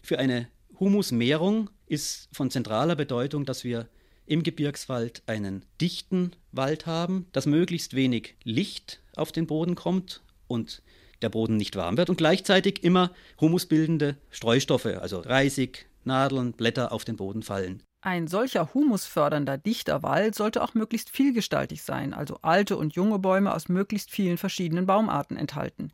Für 0.01 0.19
eine 0.19 0.49
Humusmehrung 0.79 1.69
ist 1.87 2.29
von 2.31 2.51
zentraler 2.51 2.95
Bedeutung, 2.95 3.45
dass 3.45 3.63
wir 3.63 3.87
im 4.25 4.43
Gebirgswald 4.43 5.23
einen 5.27 5.65
dichten 5.79 6.31
Wald 6.51 6.85
haben, 6.85 7.27
dass 7.31 7.45
möglichst 7.45 7.95
wenig 7.95 8.35
Licht 8.43 9.01
auf 9.15 9.31
den 9.31 9.47
Boden 9.47 9.75
kommt 9.75 10.21
und 10.47 10.81
der 11.21 11.29
Boden 11.29 11.57
nicht 11.57 11.75
warm 11.75 11.97
wird 11.97 12.09
und 12.09 12.17
gleichzeitig 12.17 12.83
immer 12.83 13.11
humusbildende 13.39 14.17
Streustoffe, 14.31 14.99
also 15.01 15.19
Reisig, 15.19 15.87
Nadeln, 16.03 16.53
Blätter 16.53 16.91
auf 16.91 17.05
den 17.05 17.15
Boden 17.15 17.43
fallen. 17.43 17.83
Ein 18.05 18.27
solcher 18.27 18.71
humusfördernder 18.75 19.57
dichter 19.57 20.03
Wald 20.03 20.35
sollte 20.35 20.61
auch 20.61 20.75
möglichst 20.75 21.09
vielgestaltig 21.09 21.81
sein, 21.81 22.13
also 22.13 22.37
alte 22.43 22.77
und 22.77 22.93
junge 22.93 23.17
Bäume 23.17 23.51
aus 23.51 23.67
möglichst 23.67 24.11
vielen 24.11 24.37
verschiedenen 24.37 24.85
Baumarten 24.85 25.37
enthalten. 25.37 25.91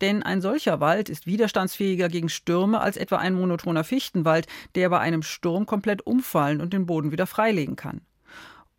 Denn 0.00 0.22
ein 0.22 0.40
solcher 0.40 0.80
Wald 0.80 1.10
ist 1.10 1.26
widerstandsfähiger 1.26 2.08
gegen 2.08 2.30
Stürme 2.30 2.80
als 2.80 2.96
etwa 2.96 3.18
ein 3.18 3.34
monotoner 3.34 3.84
Fichtenwald, 3.84 4.46
der 4.74 4.88
bei 4.88 5.00
einem 5.00 5.22
Sturm 5.22 5.66
komplett 5.66 6.06
umfallen 6.06 6.62
und 6.62 6.72
den 6.72 6.86
Boden 6.86 7.12
wieder 7.12 7.26
freilegen 7.26 7.76
kann. 7.76 8.00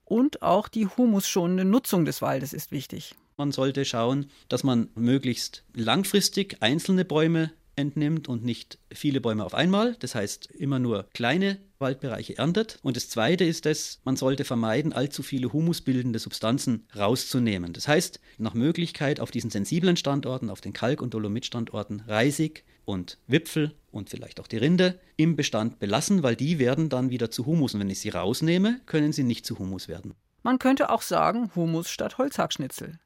Und 0.04 0.42
auch 0.42 0.68
die 0.68 0.88
humusschonende 0.88 1.66
Nutzung 1.66 2.04
des 2.06 2.24
Waldes 2.24 2.52
ist 2.52 2.72
wichtig. 2.72 3.14
Man 3.38 3.52
sollte 3.52 3.86
schauen, 3.86 4.32
dass 4.50 4.64
man 4.64 4.90
möglichst 4.96 5.64
langfristig 5.76 6.58
einzelne 6.62 7.06
Bäume 7.06 7.52
entnimmt 7.82 8.30
und 8.30 8.46
nicht 8.46 8.80
viele 8.94 9.20
Bäume 9.20 9.44
auf 9.44 9.54
einmal. 9.54 9.96
Das 10.00 10.16
heißt, 10.16 10.48
immer 10.52 10.80
nur 10.80 11.08
kleine 11.14 11.58
Waldbereiche 11.80 12.38
erntet. 12.38 12.80
Und 12.82 12.96
das 12.96 13.10
Zweite 13.10 13.44
ist 13.44 13.66
es, 13.66 14.00
man 14.06 14.16
sollte 14.16 14.46
vermeiden, 14.46 14.94
allzu 14.94 15.24
viele 15.24 15.52
humusbildende 15.52 16.20
Substanzen 16.20 16.88
rauszunehmen. 16.96 17.74
Das 17.74 17.88
heißt, 17.88 18.22
nach 18.38 18.54
Möglichkeit 18.54 19.20
auf 19.20 19.32
diesen 19.32 19.50
sensiblen 19.50 19.98
Standorten, 19.98 20.50
auf 20.50 20.62
den 20.62 20.74
Kalk- 20.74 21.02
und 21.02 21.14
Dolomitstandorten, 21.14 22.04
Reisig 22.08 22.64
und 22.86 23.18
Wipfel 23.28 23.74
und 23.92 24.10
vielleicht 24.10 24.40
auch 24.40 24.48
die 24.48 24.58
Rinde 24.58 25.00
im 25.18 25.36
Bestand 25.36 25.80
belassen, 25.80 26.24
weil 26.24 26.36
die 26.36 26.60
werden 26.60 26.90
dann 26.90 27.10
wieder 27.10 27.32
zu 27.32 27.46
Humus. 27.46 27.74
Und 27.74 27.82
wenn 27.82 27.90
ich 27.90 28.00
sie 28.00 28.10
rausnehme, 28.10 28.80
können 28.86 29.12
sie 29.12 29.24
nicht 29.24 29.46
zu 29.46 29.60
Humus 29.60 29.88
werden. 29.88 30.14
Man 30.44 30.60
könnte 30.60 30.90
auch 30.90 31.02
sagen 31.02 31.52
Humus 31.56 31.90
statt 31.90 32.18
Holzhackschnitzel. 32.18 33.00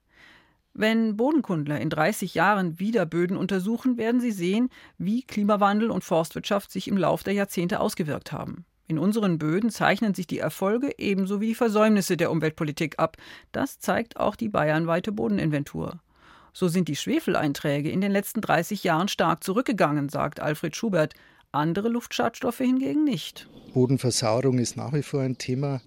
Wenn 0.78 1.16
Bodenkundler 1.16 1.80
in 1.80 1.90
30 1.90 2.36
Jahren 2.36 2.80
wieder 2.80 3.06
Böden 3.06 3.38
untersuchen, 3.38 3.98
werden 3.98 4.20
sie 4.20 4.32
sehen, 4.32 4.68
wie 4.98 5.24
Klimawandel 5.24 5.90
und 5.90 6.04
Forstwirtschaft 6.04 6.70
sich 6.70 6.90
im 6.90 6.98
Lauf 6.98 7.24
der 7.24 7.34
Jahrzehnte 7.34 7.80
ausgewirkt 7.80 8.34
haben. 8.34 8.66
In 8.86 9.00
unseren 9.00 9.40
Böden 9.40 9.70
zeichnen 9.70 10.14
sich 10.14 10.28
die 10.28 10.40
Erfolge 10.40 10.92
ebenso 10.98 11.40
wie 11.40 11.48
die 11.48 11.56
Versäumnisse 11.56 12.18
der 12.18 12.30
Umweltpolitik 12.30 13.00
ab. 13.00 13.16
Das 13.54 13.80
zeigt 13.80 14.18
auch 14.20 14.36
die 14.36 14.50
bayernweite 14.50 15.14
Bodeninventur. 15.14 16.02
So 16.52 16.68
sind 16.68 16.90
die 16.90 16.98
Schwefeleinträge 16.98 17.90
in 17.90 18.02
den 18.02 18.12
letzten 18.12 18.42
30 18.42 18.84
Jahren 18.84 19.08
stark 19.08 19.46
zurückgegangen, 19.46 20.10
sagt 20.10 20.42
Alfred 20.42 20.76
Schubert. 20.76 21.14
Andere 21.54 21.88
Luftschadstoffe 21.88 22.58
hingegen 22.58 23.06
nicht. 23.06 23.48
Bodenversauerung 23.74 24.60
ist 24.60 24.76
nach 24.76 24.92
wie 24.92 25.04
vor 25.04 25.22
ein 25.22 25.38
Thema. 25.38 25.80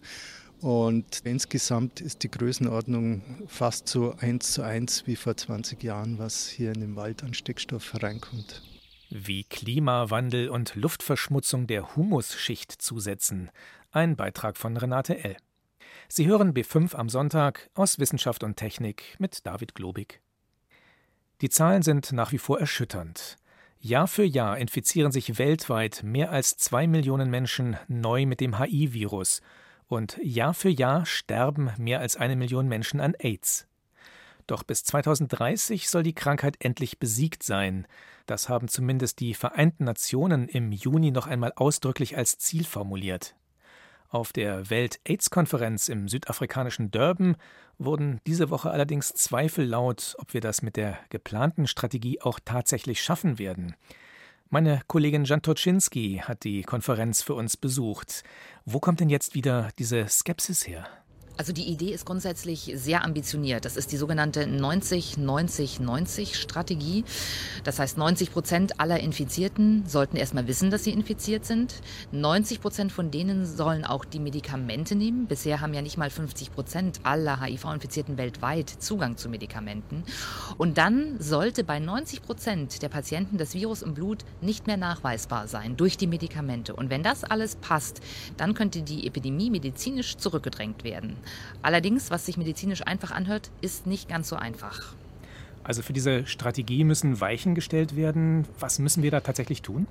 Und 0.60 1.20
insgesamt 1.24 2.00
ist 2.00 2.24
die 2.24 2.30
Größenordnung 2.30 3.22
fast 3.46 3.86
so 3.88 4.14
eins 4.18 4.52
zu 4.52 4.62
eins 4.62 5.06
wie 5.06 5.14
vor 5.14 5.36
20 5.36 5.82
Jahren, 5.82 6.18
was 6.18 6.48
hier 6.48 6.72
in 6.72 6.80
den 6.80 6.96
Wald 6.96 7.22
an 7.22 7.32
Stickstoff 7.32 7.92
hereinkommt. 7.92 8.62
Wie 9.10 9.44
Klimawandel 9.44 10.48
und 10.48 10.74
Luftverschmutzung 10.74 11.66
der 11.66 11.94
Humusschicht 11.94 12.72
zusetzen. 12.72 13.50
Ein 13.92 14.16
Beitrag 14.16 14.56
von 14.56 14.76
Renate 14.76 15.22
L. 15.22 15.36
Sie 16.08 16.26
hören 16.26 16.52
B5 16.52 16.94
am 16.94 17.08
Sonntag 17.08 17.70
aus 17.74 17.98
Wissenschaft 17.98 18.42
und 18.42 18.56
Technik 18.56 19.16
mit 19.18 19.46
David 19.46 19.74
Globig. 19.74 20.20
Die 21.40 21.50
Zahlen 21.50 21.82
sind 21.82 22.12
nach 22.12 22.32
wie 22.32 22.38
vor 22.38 22.58
erschütternd. 22.58 23.36
Jahr 23.80 24.08
für 24.08 24.24
Jahr 24.24 24.58
infizieren 24.58 25.12
sich 25.12 25.38
weltweit 25.38 26.02
mehr 26.02 26.32
als 26.32 26.56
zwei 26.56 26.88
Millionen 26.88 27.30
Menschen 27.30 27.76
neu 27.86 28.26
mit 28.26 28.40
dem 28.40 28.58
HIV-Virus 28.58 29.40
und 29.88 30.18
Jahr 30.22 30.54
für 30.54 30.68
Jahr 30.68 31.06
sterben 31.06 31.72
mehr 31.78 32.00
als 32.00 32.16
eine 32.16 32.36
Million 32.36 32.68
Menschen 32.68 33.00
an 33.00 33.14
AIDS. 33.18 33.66
Doch 34.46 34.62
bis 34.62 34.84
2030 34.84 35.88
soll 35.88 36.02
die 36.02 36.14
Krankheit 36.14 36.56
endlich 36.60 36.98
besiegt 36.98 37.42
sein. 37.42 37.86
Das 38.26 38.48
haben 38.48 38.68
zumindest 38.68 39.20
die 39.20 39.34
Vereinten 39.34 39.84
Nationen 39.84 40.48
im 40.48 40.72
Juni 40.72 41.10
noch 41.10 41.26
einmal 41.26 41.52
ausdrücklich 41.56 42.16
als 42.16 42.38
Ziel 42.38 42.64
formuliert. 42.64 43.34
Auf 44.10 44.32
der 44.32 44.70
Welt-AIDS-Konferenz 44.70 45.90
im 45.90 46.08
südafrikanischen 46.08 46.90
Durban 46.90 47.36
wurden 47.76 48.20
diese 48.26 48.48
Woche 48.48 48.70
allerdings 48.70 49.12
Zweifel 49.12 49.66
laut, 49.66 50.14
ob 50.18 50.32
wir 50.32 50.40
das 50.40 50.62
mit 50.62 50.76
der 50.76 50.98
geplanten 51.10 51.66
Strategie 51.66 52.20
auch 52.22 52.40
tatsächlich 52.42 53.02
schaffen 53.02 53.38
werden. 53.38 53.76
Meine 54.50 54.80
Kollegin 54.86 55.24
Jan 55.24 55.42
Toczynski 55.42 56.22
hat 56.24 56.44
die 56.44 56.62
Konferenz 56.62 57.20
für 57.20 57.34
uns 57.34 57.58
besucht. 57.58 58.22
Wo 58.64 58.80
kommt 58.80 58.98
denn 58.98 59.10
jetzt 59.10 59.34
wieder 59.34 59.68
diese 59.78 60.08
Skepsis 60.08 60.66
her? 60.66 60.88
Also 61.38 61.52
die 61.52 61.68
Idee 61.68 61.92
ist 61.92 62.04
grundsätzlich 62.04 62.72
sehr 62.74 63.04
ambitioniert. 63.04 63.64
Das 63.64 63.76
ist 63.76 63.92
die 63.92 63.96
sogenannte 63.96 64.42
90-90-90-Strategie. 64.42 67.04
Das 67.62 67.78
heißt, 67.78 67.96
90 67.96 68.32
Prozent 68.32 68.80
aller 68.80 68.98
Infizierten 68.98 69.84
sollten 69.86 70.16
erstmal 70.16 70.48
wissen, 70.48 70.72
dass 70.72 70.82
sie 70.82 70.90
infiziert 70.90 71.44
sind. 71.44 71.76
90 72.10 72.60
Prozent 72.60 72.90
von 72.90 73.12
denen 73.12 73.46
sollen 73.46 73.84
auch 73.84 74.04
die 74.04 74.18
Medikamente 74.18 74.96
nehmen. 74.96 75.26
Bisher 75.26 75.60
haben 75.60 75.74
ja 75.74 75.82
nicht 75.82 75.96
mal 75.96 76.10
50 76.10 76.52
Prozent 76.52 76.98
aller 77.04 77.40
HIV-Infizierten 77.40 78.18
weltweit 78.18 78.68
Zugang 78.68 79.16
zu 79.16 79.28
Medikamenten. 79.28 80.02
Und 80.56 80.76
dann 80.76 81.20
sollte 81.20 81.62
bei 81.62 81.78
90 81.78 82.22
Prozent 82.22 82.82
der 82.82 82.88
Patienten 82.88 83.38
das 83.38 83.54
Virus 83.54 83.82
im 83.82 83.94
Blut 83.94 84.24
nicht 84.40 84.66
mehr 84.66 84.76
nachweisbar 84.76 85.46
sein 85.46 85.76
durch 85.76 85.96
die 85.96 86.08
Medikamente. 86.08 86.74
Und 86.74 86.90
wenn 86.90 87.04
das 87.04 87.22
alles 87.22 87.54
passt, 87.54 88.00
dann 88.36 88.54
könnte 88.54 88.82
die 88.82 89.06
Epidemie 89.06 89.50
medizinisch 89.50 90.16
zurückgedrängt 90.16 90.82
werden. 90.82 91.16
Allerdings, 91.62 92.10
was 92.10 92.26
sich 92.26 92.36
medizinisch 92.36 92.86
einfach 92.86 93.10
anhört, 93.10 93.50
ist 93.60 93.86
nicht 93.86 94.08
ganz 94.08 94.28
so 94.28 94.36
einfach. 94.36 94.94
Also 95.64 95.82
für 95.82 95.92
diese 95.92 96.26
Strategie 96.26 96.84
müssen 96.84 97.20
Weichen 97.20 97.54
gestellt 97.54 97.94
werden. 97.94 98.46
Was 98.58 98.78
müssen 98.78 99.02
wir 99.02 99.10
da 99.10 99.20
tatsächlich 99.20 99.62
tun? 99.62 99.86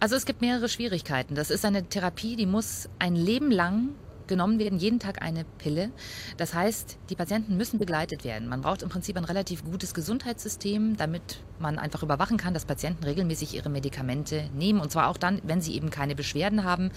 Also 0.00 0.16
es 0.16 0.24
gibt 0.24 0.40
mehrere 0.40 0.68
Schwierigkeiten. 0.68 1.36
Das 1.36 1.50
ist 1.50 1.64
eine 1.64 1.84
Therapie, 1.84 2.34
die 2.34 2.46
muss 2.46 2.88
ein 2.98 3.14
Leben 3.14 3.52
lang 3.52 3.90
genommen 4.26 4.58
werden, 4.58 4.78
jeden 4.78 4.98
Tag 4.98 5.22
eine 5.22 5.44
Pille. 5.58 5.90
Das 6.36 6.54
heißt, 6.54 6.98
die 7.10 7.16
Patienten 7.16 7.56
müssen 7.56 7.78
begleitet 7.78 8.24
werden. 8.24 8.48
Man 8.48 8.60
braucht 8.60 8.82
im 8.82 8.88
Prinzip 8.88 9.16
ein 9.16 9.24
relativ 9.24 9.64
gutes 9.64 9.94
Gesundheitssystem, 9.94 10.96
damit 10.96 11.42
man 11.58 11.78
einfach 11.78 12.02
überwachen 12.02 12.36
kann, 12.36 12.54
dass 12.54 12.64
Patienten 12.64 13.04
regelmäßig 13.04 13.54
ihre 13.54 13.70
Medikamente 13.70 14.50
nehmen. 14.54 14.80
Und 14.80 14.90
zwar 14.90 15.08
auch 15.08 15.16
dann, 15.16 15.40
wenn 15.44 15.60
sie 15.60 15.74
eben 15.74 15.90
keine 15.90 16.14
Beschwerden 16.14 16.64
haben. 16.64 16.90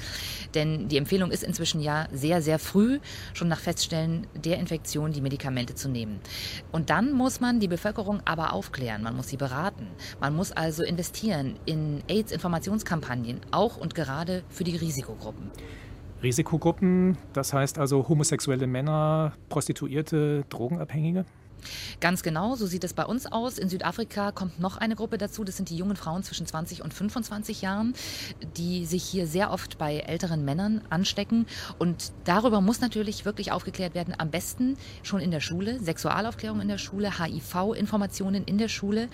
Denn 0.53 0.88
die 0.88 0.98
Empfehlung 0.98 1.32
ist 1.32 1.44
inzwischen 1.44 1.79
ja 1.82 2.08
sehr, 2.12 2.41
sehr 2.41 2.60
früh, 2.60 3.00
schon 3.34 3.48
nach 3.48 3.60
Feststellen 3.60 4.27
der 4.34 4.58
Infektion, 4.58 5.13
die 5.13 5.22
Medikamente 5.22 5.75
zu 5.75 5.88
nehmen. 5.88 6.20
Und 6.72 6.89
dann 6.89 7.13
muss 7.13 7.39
man 7.39 7.60
die 7.60 7.67
Bevölkerung 7.67 8.22
aber 8.25 8.53
aufklären. 8.53 9.03
Man 9.03 9.15
muss 9.15 9.29
sie 9.29 9.38
beraten. 9.38 9.88
Man 10.20 10.36
muss 10.36 10.51
also 10.51 10.84
investieren 10.84 11.58
in 11.65 12.03
AIDS-Informationskampagnen, 12.08 13.41
auch 13.51 13.77
und 13.77 13.96
gerade 13.96 14.44
für 14.50 14.63
die 14.63 14.75
Risikogruppen. 14.75 15.51
Risikogruppen, 16.24 17.17
das 17.34 17.53
heißt 17.53 17.77
also 17.77 18.07
homosexuelle 18.07 18.67
Männer, 18.67 19.34
Prostituierte, 19.50 20.43
Drogenabhängige? 20.50 21.25
Ganz 22.00 22.24
genau, 22.24 22.55
so 22.55 22.65
sieht 22.65 22.84
es 22.84 22.93
bei 22.93 23.05
uns 23.05 23.25
aus. 23.25 23.57
In 23.57 23.69
Südafrika 23.69 24.31
kommt 24.31 24.60
noch 24.60 24.77
eine 24.77 24.95
Gruppe 24.95 25.17
dazu. 25.17 25.43
Das 25.43 25.57
sind 25.57 25.69
die 25.69 25.77
jungen 25.77 25.95
Frauen 25.95 26.24
zwischen 26.24 26.45
20 26.45 26.84
und 26.84 26.93
25 26.93 27.62
Jahren, 27.62 27.93
die 28.57 28.86
sich 28.86 29.03
hier 29.03 29.27
sehr 29.27 29.51
oft 29.51 29.77
bei 29.77 29.98
älteren 29.98 30.45
Männern 30.45 30.81
anstecken. 30.89 31.45
Und 31.77 32.12
darüber 32.24 32.62
muss 32.62 32.81
natürlich 32.81 33.25
wirklich 33.25 33.51
aufgeklärt 33.51 33.95
werden. 33.95 34.13
Am 34.17 34.31
besten 34.31 34.77
schon 35.03 35.22
in 35.22 35.31
der 35.31 35.39
Schule, 35.39 35.79
Sexualaufklärung 35.79 36.62
in 36.62 36.67
der 36.67 36.77
Schule, 36.77 37.19
HIV-Informationen 37.19 38.43
in 38.45 38.57
der 38.57 38.69
Schule. 38.69 39.07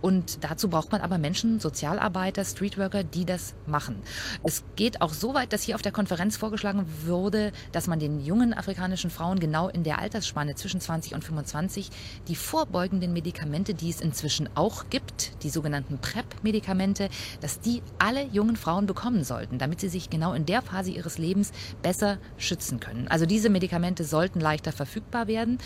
Und 0.00 0.44
dazu 0.44 0.68
braucht 0.68 0.92
man 0.92 1.00
aber 1.00 1.18
Menschen, 1.18 1.60
Sozialarbeiter, 1.60 2.44
Streetworker, 2.44 3.04
die 3.04 3.24
das 3.24 3.54
machen. 3.66 4.02
Es 4.42 4.64
geht 4.76 5.00
auch 5.00 5.12
so 5.12 5.34
weit, 5.34 5.52
dass 5.52 5.62
hier 5.62 5.74
auf 5.74 5.82
der 5.82 5.92
Konferenz 5.92 6.36
vorgeschlagen 6.36 6.86
wurde, 7.04 7.52
dass 7.72 7.86
man 7.86 7.98
den 7.98 8.20
jungen 8.20 8.54
afrikanischen 8.54 9.10
Frauen 9.10 9.38
genau 9.38 9.68
in 9.68 9.84
der 9.84 9.98
Altersspanne 9.98 10.54
zwischen 10.54 10.80
20 10.80 11.14
und 11.14 11.24
25 11.24 11.90
die 12.28 12.36
vorbeugenden 12.36 13.12
Medikamente, 13.12 13.74
die 13.74 13.90
es 13.90 14.00
inzwischen 14.00 14.48
auch 14.54 14.90
gibt, 14.90 15.42
die 15.42 15.50
sogenannten 15.50 15.98
PrEP-Medikamente, 15.98 17.08
dass 17.40 17.60
die 17.60 17.82
alle 17.98 18.24
jungen 18.26 18.56
Frauen 18.56 18.86
bekommen 18.86 19.24
sollten, 19.24 19.58
damit 19.58 19.80
sie 19.80 19.88
sich 19.88 20.10
genau 20.10 20.32
in 20.32 20.46
der 20.46 20.62
Phase 20.62 20.90
ihres 20.90 21.18
Lebens 21.18 21.52
besser 21.82 22.18
schützen 22.36 22.80
können. 22.80 23.08
Also 23.08 23.26
diese 23.26 23.50
Medikamente 23.50 24.04
sollten 24.04 24.40
leichter 24.40 24.72
verfügbar 24.72 25.26
werden. 25.26 25.58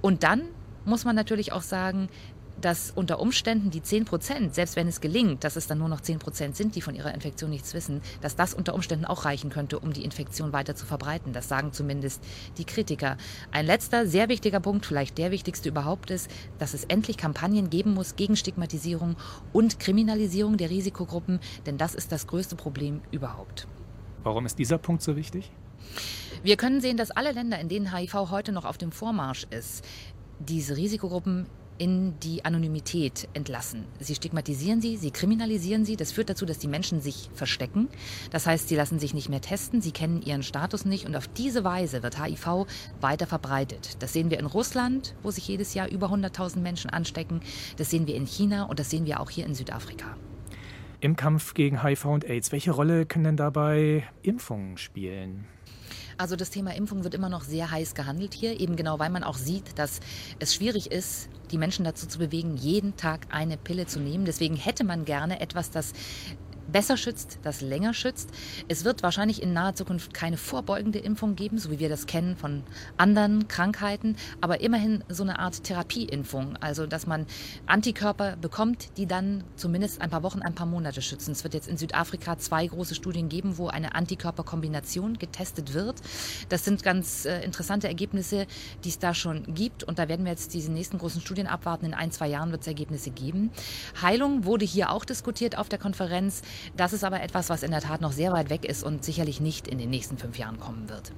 Und 0.00 0.22
dann 0.22 0.42
muss 0.84 1.04
man 1.04 1.14
natürlich 1.14 1.52
auch 1.52 1.62
sagen, 1.62 2.08
dass 2.60 2.90
unter 2.90 3.20
Umständen 3.20 3.70
die 3.70 3.82
10 3.82 4.04
Prozent, 4.04 4.54
selbst 4.54 4.76
wenn 4.76 4.88
es 4.88 5.00
gelingt, 5.00 5.44
dass 5.44 5.56
es 5.56 5.66
dann 5.66 5.78
nur 5.78 5.88
noch 5.88 6.00
10 6.00 6.18
Prozent 6.18 6.56
sind, 6.56 6.74
die 6.76 6.82
von 6.82 6.94
ihrer 6.94 7.14
Infektion 7.14 7.50
nichts 7.50 7.74
wissen, 7.74 8.00
dass 8.20 8.36
das 8.36 8.54
unter 8.54 8.74
Umständen 8.74 9.04
auch 9.04 9.24
reichen 9.24 9.50
könnte, 9.50 9.78
um 9.78 9.92
die 9.92 10.04
Infektion 10.04 10.52
weiter 10.52 10.74
zu 10.74 10.86
verbreiten. 10.86 11.32
Das 11.32 11.48
sagen 11.48 11.72
zumindest 11.72 12.22
die 12.58 12.64
Kritiker. 12.64 13.16
Ein 13.50 13.66
letzter, 13.66 14.06
sehr 14.06 14.28
wichtiger 14.28 14.60
Punkt, 14.60 14.86
vielleicht 14.86 15.18
der 15.18 15.30
wichtigste 15.30 15.68
überhaupt 15.68 16.10
ist, 16.10 16.30
dass 16.58 16.74
es 16.74 16.84
endlich 16.84 17.16
Kampagnen 17.16 17.70
geben 17.70 17.94
muss 17.94 18.16
gegen 18.16 18.36
Stigmatisierung 18.36 19.16
und 19.52 19.80
Kriminalisierung 19.80 20.56
der 20.56 20.70
Risikogruppen, 20.70 21.40
denn 21.66 21.78
das 21.78 21.94
ist 21.94 22.12
das 22.12 22.26
größte 22.26 22.56
Problem 22.56 23.00
überhaupt. 23.10 23.66
Warum 24.22 24.46
ist 24.46 24.58
dieser 24.58 24.78
Punkt 24.78 25.02
so 25.02 25.16
wichtig? 25.16 25.50
Wir 26.42 26.56
können 26.56 26.80
sehen, 26.80 26.96
dass 26.96 27.10
alle 27.10 27.32
Länder, 27.32 27.58
in 27.58 27.68
denen 27.68 27.94
HIV 27.94 28.30
heute 28.30 28.52
noch 28.52 28.64
auf 28.64 28.78
dem 28.78 28.92
Vormarsch 28.92 29.46
ist, 29.50 29.84
diese 30.38 30.76
Risikogruppen 30.76 31.46
in 31.80 32.20
die 32.20 32.44
Anonymität 32.44 33.26
entlassen. 33.32 33.86
Sie 33.98 34.14
stigmatisieren 34.14 34.82
sie, 34.82 34.98
sie 34.98 35.10
kriminalisieren 35.10 35.86
sie. 35.86 35.96
Das 35.96 36.12
führt 36.12 36.28
dazu, 36.28 36.44
dass 36.44 36.58
die 36.58 36.68
Menschen 36.68 37.00
sich 37.00 37.30
verstecken. 37.32 37.88
Das 38.30 38.46
heißt, 38.46 38.68
sie 38.68 38.76
lassen 38.76 38.98
sich 38.98 39.14
nicht 39.14 39.30
mehr 39.30 39.40
testen, 39.40 39.80
sie 39.80 39.90
kennen 39.90 40.20
ihren 40.20 40.42
Status 40.42 40.84
nicht 40.84 41.06
und 41.06 41.16
auf 41.16 41.26
diese 41.26 41.64
Weise 41.64 42.02
wird 42.02 42.22
HIV 42.22 42.66
weiter 43.00 43.26
verbreitet. 43.26 43.96
Das 44.02 44.12
sehen 44.12 44.30
wir 44.30 44.38
in 44.38 44.44
Russland, 44.44 45.14
wo 45.22 45.30
sich 45.30 45.48
jedes 45.48 45.72
Jahr 45.72 45.88
über 45.88 46.08
100.000 46.08 46.58
Menschen 46.58 46.90
anstecken. 46.90 47.40
Das 47.78 47.88
sehen 47.88 48.06
wir 48.06 48.14
in 48.14 48.26
China 48.26 48.64
und 48.64 48.78
das 48.78 48.90
sehen 48.90 49.06
wir 49.06 49.18
auch 49.18 49.30
hier 49.30 49.46
in 49.46 49.54
Südafrika. 49.54 50.18
Im 51.00 51.16
Kampf 51.16 51.54
gegen 51.54 51.82
HIV 51.82 52.04
und 52.04 52.24
AIDS, 52.28 52.52
welche 52.52 52.72
Rolle 52.72 53.06
können 53.06 53.24
denn 53.24 53.36
dabei 53.38 54.06
Impfungen 54.20 54.76
spielen? 54.76 55.46
Also 56.20 56.36
das 56.36 56.50
Thema 56.50 56.74
Impfung 56.74 57.02
wird 57.02 57.14
immer 57.14 57.30
noch 57.30 57.44
sehr 57.44 57.70
heiß 57.70 57.94
gehandelt 57.94 58.34
hier, 58.34 58.60
eben 58.60 58.76
genau 58.76 58.98
weil 58.98 59.08
man 59.08 59.24
auch 59.24 59.38
sieht, 59.38 59.78
dass 59.78 60.00
es 60.38 60.54
schwierig 60.54 60.92
ist, 60.92 61.30
die 61.50 61.56
Menschen 61.56 61.82
dazu 61.82 62.06
zu 62.06 62.18
bewegen, 62.18 62.58
jeden 62.58 62.94
Tag 62.98 63.28
eine 63.30 63.56
Pille 63.56 63.86
zu 63.86 64.00
nehmen. 64.00 64.26
Deswegen 64.26 64.54
hätte 64.54 64.84
man 64.84 65.06
gerne 65.06 65.40
etwas, 65.40 65.70
das 65.70 65.94
besser 66.72 66.96
schützt, 66.96 67.38
das 67.42 67.60
länger 67.60 67.94
schützt. 67.94 68.30
Es 68.68 68.84
wird 68.84 69.02
wahrscheinlich 69.02 69.42
in 69.42 69.52
naher 69.52 69.74
Zukunft 69.74 70.14
keine 70.14 70.36
vorbeugende 70.36 70.98
Impfung 70.98 71.36
geben, 71.36 71.58
so 71.58 71.70
wie 71.70 71.78
wir 71.78 71.88
das 71.88 72.06
kennen 72.06 72.36
von 72.36 72.62
anderen 72.96 73.48
Krankheiten, 73.48 74.16
aber 74.40 74.60
immerhin 74.60 75.04
so 75.08 75.22
eine 75.22 75.38
Art 75.38 75.64
Therapieimpfung, 75.64 76.56
also 76.56 76.86
dass 76.86 77.06
man 77.06 77.26
Antikörper 77.66 78.36
bekommt, 78.36 78.96
die 78.96 79.06
dann 79.06 79.44
zumindest 79.56 80.00
ein 80.00 80.10
paar 80.10 80.22
Wochen, 80.22 80.42
ein 80.42 80.54
paar 80.54 80.66
Monate 80.66 81.02
schützen. 81.02 81.32
Es 81.32 81.44
wird 81.44 81.54
jetzt 81.54 81.68
in 81.68 81.76
Südafrika 81.76 82.38
zwei 82.38 82.66
große 82.66 82.94
Studien 82.94 83.28
geben, 83.28 83.58
wo 83.58 83.68
eine 83.68 83.94
Antikörperkombination 83.94 85.18
getestet 85.18 85.74
wird. 85.74 85.96
Das 86.48 86.64
sind 86.64 86.82
ganz 86.82 87.24
äh, 87.24 87.42
interessante 87.44 87.88
Ergebnisse, 87.88 88.46
die 88.84 88.88
es 88.88 88.98
da 88.98 89.14
schon 89.14 89.54
gibt 89.54 89.84
und 89.84 89.98
da 89.98 90.08
werden 90.08 90.24
wir 90.24 90.32
jetzt 90.32 90.54
diese 90.54 90.72
nächsten 90.72 90.98
großen 90.98 91.20
Studien 91.20 91.46
abwarten. 91.46 91.86
In 91.86 91.94
ein, 91.94 92.10
zwei 92.10 92.28
Jahren 92.28 92.50
wird 92.50 92.62
es 92.62 92.66
Ergebnisse 92.66 93.10
geben. 93.10 93.50
Heilung 94.00 94.44
wurde 94.44 94.64
hier 94.64 94.90
auch 94.90 95.04
diskutiert 95.04 95.58
auf 95.58 95.68
der 95.68 95.78
Konferenz. 95.78 96.42
Das 96.76 96.92
ist 96.92 97.04
aber 97.04 97.22
etwas, 97.22 97.50
was 97.50 97.62
in 97.62 97.70
der 97.70 97.80
Tat 97.80 98.00
noch 98.00 98.12
sehr 98.12 98.32
weit 98.32 98.50
weg 98.50 98.64
ist 98.64 98.82
und 98.82 99.04
sicherlich 99.04 99.40
nicht 99.40 99.68
in 99.68 99.78
den 99.78 99.90
nächsten 99.90 100.18
fünf 100.18 100.38
Jahren 100.38 100.60
kommen 100.60 100.88
wird. 100.88 101.12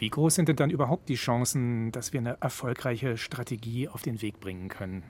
Wie 0.00 0.10
groß 0.10 0.36
sind 0.36 0.48
denn 0.48 0.54
dann 0.54 0.70
überhaupt 0.70 1.08
die 1.08 1.16
Chancen, 1.16 1.90
dass 1.90 2.12
wir 2.12 2.20
eine 2.20 2.40
erfolgreiche 2.40 3.16
Strategie 3.16 3.88
auf 3.88 4.02
den 4.02 4.22
Weg 4.22 4.38
bringen 4.38 4.68
können? 4.68 5.02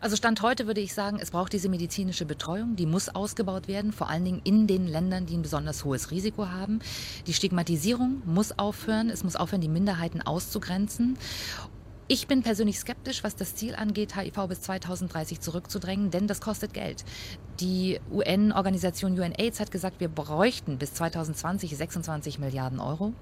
Also 0.00 0.16
Stand 0.16 0.42
heute 0.42 0.66
würde 0.66 0.80
ich 0.80 0.92
sagen, 0.92 1.18
es 1.20 1.30
braucht 1.30 1.52
diese 1.52 1.68
medizinische 1.68 2.26
Betreuung, 2.26 2.74
die 2.74 2.86
muss 2.86 3.08
ausgebaut 3.08 3.68
werden, 3.68 3.92
vor 3.92 4.10
allen 4.10 4.24
Dingen 4.24 4.40
in 4.42 4.66
den 4.66 4.88
Ländern, 4.88 5.26
die 5.26 5.36
ein 5.36 5.42
besonders 5.42 5.84
hohes 5.84 6.10
Risiko 6.10 6.48
haben. 6.48 6.80
Die 7.28 7.32
Stigmatisierung 7.32 8.22
muss 8.26 8.58
aufhören, 8.58 9.08
es 9.08 9.22
muss 9.22 9.36
aufhören, 9.36 9.60
die 9.60 9.68
Minderheiten 9.68 10.20
auszugrenzen. 10.20 11.16
Ich 12.06 12.26
bin 12.26 12.42
persönlich 12.42 12.78
skeptisch, 12.78 13.24
was 13.24 13.34
das 13.34 13.54
Ziel 13.54 13.74
angeht, 13.74 14.14
HIV 14.14 14.46
bis 14.46 14.60
2030 14.60 15.40
zurückzudrängen, 15.40 16.10
denn 16.10 16.26
das 16.26 16.42
kostet 16.42 16.74
Geld. 16.74 17.02
Die 17.60 17.98
UN-Organisation 18.12 19.18
UNAIDS 19.18 19.58
hat 19.58 19.70
gesagt, 19.70 20.00
wir 20.00 20.08
bräuchten 20.08 20.76
bis 20.76 20.92
2020 20.92 21.74
26 21.74 22.38
Milliarden 22.38 22.78
Euro. 22.78 23.14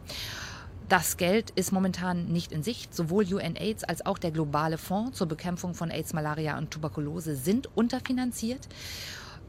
Das 0.88 1.16
Geld 1.16 1.50
ist 1.50 1.70
momentan 1.70 2.26
nicht 2.32 2.50
in 2.50 2.64
Sicht. 2.64 2.92
Sowohl 2.92 3.32
UNAIDS 3.32 3.84
als 3.84 4.04
auch 4.04 4.18
der 4.18 4.32
globale 4.32 4.78
Fonds 4.78 5.16
zur 5.16 5.28
Bekämpfung 5.28 5.74
von 5.74 5.92
AIDS, 5.92 6.12
Malaria 6.12 6.58
und 6.58 6.72
Tuberkulose 6.72 7.36
sind 7.36 7.68
unterfinanziert. 7.76 8.66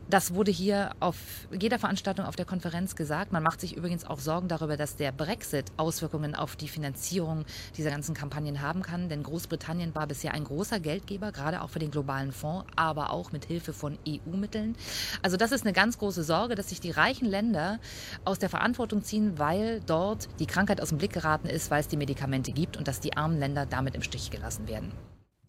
Das 0.09 0.33
wurde 0.33 0.51
hier 0.51 0.91
auf 0.99 1.15
jeder 1.51 1.79
Veranstaltung 1.79 2.25
auf 2.25 2.35
der 2.35 2.45
Konferenz 2.45 2.95
gesagt. 2.95 3.31
Man 3.31 3.41
macht 3.41 3.61
sich 3.61 3.75
übrigens 3.77 4.05
auch 4.05 4.19
Sorgen 4.19 4.47
darüber, 4.47 4.75
dass 4.75 4.95
der 4.95 5.11
Brexit 5.11 5.71
Auswirkungen 5.77 6.35
auf 6.35 6.55
die 6.55 6.67
Finanzierung 6.67 7.45
dieser 7.77 7.89
ganzen 7.89 8.13
Kampagnen 8.13 8.61
haben 8.61 8.81
kann. 8.81 9.07
Denn 9.07 9.23
Großbritannien 9.23 9.95
war 9.95 10.05
bisher 10.07 10.33
ein 10.33 10.43
großer 10.43 10.79
Geldgeber, 10.79 11.31
gerade 11.31 11.61
auch 11.61 11.69
für 11.69 11.79
den 11.79 11.89
globalen 11.89 12.31
Fonds, 12.31 12.67
aber 12.75 13.11
auch 13.11 13.31
mit 13.31 13.45
Hilfe 13.45 13.71
von 13.71 13.97
EU-Mitteln. 14.07 14.75
Also 15.21 15.37
das 15.37 15.51
ist 15.51 15.63
eine 15.63 15.73
ganz 15.73 15.97
große 15.97 16.23
Sorge, 16.23 16.55
dass 16.55 16.69
sich 16.69 16.81
die 16.81 16.91
reichen 16.91 17.25
Länder 17.25 17.79
aus 18.25 18.39
der 18.39 18.49
Verantwortung 18.49 19.03
ziehen, 19.03 19.39
weil 19.39 19.81
dort 19.85 20.27
die 20.39 20.47
Krankheit 20.47 20.81
aus 20.81 20.89
dem 20.89 20.97
Blick 20.97 21.13
geraten 21.13 21.47
ist, 21.47 21.71
weil 21.71 21.79
es 21.79 21.87
die 21.87 21.97
Medikamente 21.97 22.51
gibt 22.51 22.75
und 22.77 22.87
dass 22.87 22.99
die 22.99 23.15
armen 23.15 23.39
Länder 23.39 23.65
damit 23.65 23.95
im 23.95 24.01
Stich 24.01 24.31
gelassen 24.31 24.67
werden. 24.67 24.91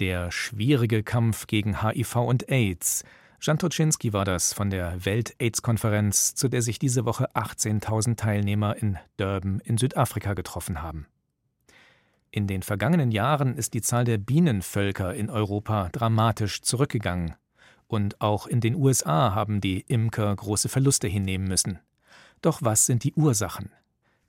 Der 0.01 0.31
schwierige 0.31 1.03
Kampf 1.03 1.47
gegen 1.49 1.83
HIV 1.83 2.17
und 2.17 2.49
AIDS– 2.49 3.05
Jan 3.41 3.59
Toczynski 3.59 4.13
war 4.13 4.25
das 4.25 4.53
von 4.53 4.71
der 4.71 5.05
Welt-AIDS-Konferenz, 5.05 6.35
zu 6.35 6.49
der 6.49 6.63
sich 6.63 6.79
diese 6.79 7.05
Woche 7.05 7.31
18.000 7.35 8.17
Teilnehmer 8.17 8.77
in 8.77 8.99
Durban 9.17 9.61
in 9.61 9.77
Südafrika 9.77 10.35
getroffen 10.35 10.83
haben. 10.83 11.07
In 12.31 12.47
den 12.47 12.63
vergangenen 12.63 13.13
Jahren 13.13 13.57
ist 13.57 13.75
die 13.75 13.83
Zahl 13.83 14.05
der 14.05 14.19
Bienenvölker 14.19 15.15
in 15.15 15.31
Europa 15.31 15.89
dramatisch 15.93 16.63
zurückgegangen. 16.63 17.35
Und 17.87 18.21
auch 18.21 18.47
in 18.47 18.61
den 18.61 18.75
USA 18.75 19.35
haben 19.35 19.61
die 19.61 19.83
Imker 19.83 20.35
große 20.35 20.69
Verluste 20.69 21.07
hinnehmen 21.07 21.47
müssen. 21.47 21.79
Doch 22.43 22.61
was 22.63 22.87
sind 22.87 23.05
die 23.05 23.15
Ursachen? 23.15 23.71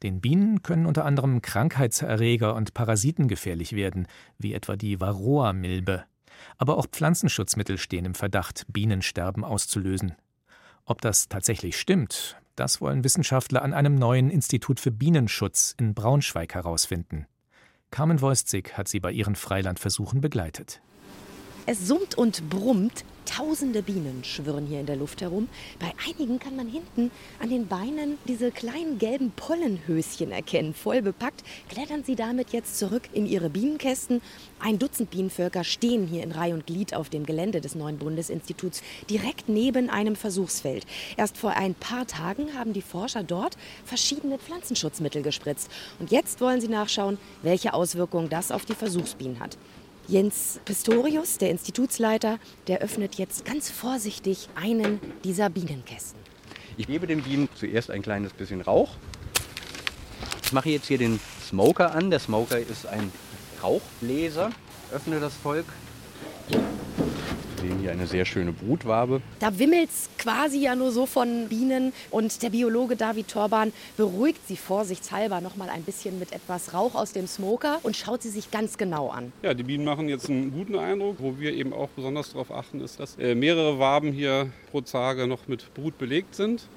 Den 0.04 0.22
Bienen 0.22 0.62
können 0.62 0.86
unter 0.86 1.06
anderem 1.06 1.42
Krankheitserreger 1.42 2.54
und 2.54 2.74
Parasiten 2.74 3.28
gefährlich 3.28 3.74
werden, 3.74 4.08
wie 4.38 4.54
etwa 4.54 4.76
die 4.76 5.00
Varroa-Milbe. 5.00 6.04
Aber 6.58 6.78
auch 6.78 6.88
Pflanzenschutzmittel 6.88 7.78
stehen 7.78 8.06
im 8.06 8.16
Verdacht, 8.16 8.66
Bienensterben 8.68 9.44
auszulösen. 9.44 10.16
Ob 10.86 11.02
das 11.02 11.28
tatsächlich 11.28 11.80
stimmt, 11.80 12.38
das 12.56 12.80
wollen 12.80 13.04
Wissenschaftler 13.04 13.62
an 13.64 13.74
einem 13.74 13.96
neuen 13.96 14.30
Institut 14.30 14.80
für 14.80 14.92
Bienenschutz 14.92 15.76
in 15.78 15.94
Braunschweig 15.94 16.54
herausfinden. 16.54 17.28
Carmen 17.92 18.22
Woistzig 18.22 18.78
hat 18.78 18.88
sie 18.88 19.00
bei 19.00 19.12
ihren 19.12 19.36
Freilandversuchen 19.36 20.22
begleitet. 20.22 20.82
Es 21.66 21.88
summt 21.88 22.16
und 22.16 22.50
brummt. 22.50 23.06
Tausende 23.26 23.82
Bienen 23.82 24.24
schwirren 24.24 24.68
hier 24.68 24.80
in 24.80 24.86
der 24.86 24.96
Luft 24.96 25.22
herum. 25.22 25.50
Bei 25.80 25.92
einigen 26.08 26.40
kann 26.40 26.56
man 26.56 26.68
hinten 26.68 27.12
an 27.42 27.50
den 27.50 27.68
Beinen 27.68 28.18
diese 28.28 28.52
kleinen 28.52 29.00
gelben 29.00 29.32
Pollenhöschen 29.36 30.32
erkennen. 30.32 30.74
Voll 30.74 31.02
bepackt 31.02 31.44
klettern 31.68 32.04
sie 32.04 32.16
damit 32.16 32.54
jetzt 32.54 32.78
zurück 32.78 33.04
in 33.14 33.26
ihre 33.26 33.50
Bienenkästen. 33.50 34.22
Ein 34.60 34.80
Dutzend 34.80 35.10
Bienenvölker 35.10 35.64
stehen 35.64 36.08
hier 36.08 36.24
in 36.24 36.32
Reihe 36.32 36.54
und 36.54 36.68
Glied 36.68 36.94
auf 36.94 37.10
dem 37.10 37.26
Gelände 37.26 37.62
des 37.62 37.76
neuen 37.76 37.98
Bundesinstituts, 37.98 38.82
direkt 39.10 39.50
neben 39.50 39.90
einem 39.90 40.16
Versuchsfeld. 40.16 40.86
Erst 41.18 41.38
vor 41.38 41.52
ein 41.52 41.74
paar 41.74 42.08
Tagen 42.08 42.54
haben 42.58 42.74
die 42.74 42.82
Forscher 42.82 43.24
dort 43.24 43.58
verschiedene 43.84 44.38
Pflanzenschutzmittel 44.38 45.24
gespritzt. 45.24 45.70
Und 46.00 46.12
jetzt 46.12 46.42
wollen 46.42 46.62
sie 46.62 46.68
nachschauen, 46.68 47.18
welche 47.42 47.74
Auswirkungen 47.74 48.30
das 48.30 48.52
auf 48.52 48.66
die 48.66 48.76
Versuchsbienen 48.76 49.40
hat. 49.40 49.58
Jens 50.08 50.60
Pistorius, 50.66 51.40
der 51.40 51.50
Institutsleiter, 51.50 52.38
der 52.68 52.80
öffnet 52.82 53.16
jetzt 53.16 53.44
ganz 53.44 53.72
vorsichtig 53.72 54.50
einen 54.54 55.00
dieser 55.24 55.50
Bienenkästen. 55.50 56.20
Ich 56.78 56.86
gebe 56.86 57.08
den 57.08 57.24
Bienen 57.24 57.50
zuerst 57.56 57.90
ein 57.90 58.04
kleines 58.04 58.32
bisschen 58.34 58.62
Rauch. 58.62 58.98
Ich 60.44 60.54
mache 60.54 60.70
jetzt 60.70 60.88
hier 60.88 61.00
den 61.00 61.20
Smoker 61.48 61.96
an. 61.96 62.12
Der 62.12 62.20
Smoker 62.20 62.60
ist 62.60 62.86
ein 62.86 63.12
Rauchbläser. 63.64 64.52
Öffne 64.92 65.20
das 65.20 65.34
Volk 65.34 65.66
sehen 67.66 67.80
hier 67.80 67.92
eine 67.92 68.08
sehr 68.08 68.26
schöne 68.26 68.52
Brutwabe. 68.52 69.22
Da 69.40 69.58
wimmelt 69.58 69.90
es 69.90 70.10
quasi 70.18 70.60
ja 70.60 70.76
nur 70.76 70.92
so 70.92 71.06
von 71.06 71.48
Bienen 71.50 71.94
und 72.12 72.44
der 72.44 72.50
Biologe 72.50 72.96
David 72.96 73.28
Torban 73.28 73.74
beruhigt 73.98 74.48
sie 74.48 74.58
vorsichtshalber 74.58 75.42
noch 75.42 75.56
mal 75.56 75.70
ein 75.70 75.84
bisschen 75.84 76.20
mit 76.20 76.32
etwas 76.32 76.74
Rauch 76.74 76.96
aus 76.96 77.12
dem 77.12 77.28
Smoker 77.28 77.80
und 77.84 77.96
schaut 77.96 78.22
sie 78.22 78.30
sich 78.30 78.52
ganz 78.52 78.78
genau 78.78 79.10
an. 79.10 79.32
Ja, 79.42 79.54
die 79.54 79.64
Bienen 79.64 79.86
machen 79.86 80.10
jetzt 80.10 80.30
einen 80.30 80.52
guten 80.52 80.78
Eindruck. 80.78 81.18
Wo 81.20 81.40
wir 81.40 81.54
eben 81.54 81.74
auch 81.74 81.90
besonders 81.90 82.34
darauf 82.34 82.52
achten, 82.52 82.82
ist, 82.82 83.00
dass 83.00 83.18
äh, 83.18 83.36
mehrere 83.36 83.80
Waben 83.80 84.12
hier 84.12 84.52
pro 84.72 84.82
Tage 84.82 85.28
noch 85.28 85.48
mit 85.48 85.74
Brut 85.74 85.98
belegt 85.98 86.36
sind. 86.36 86.68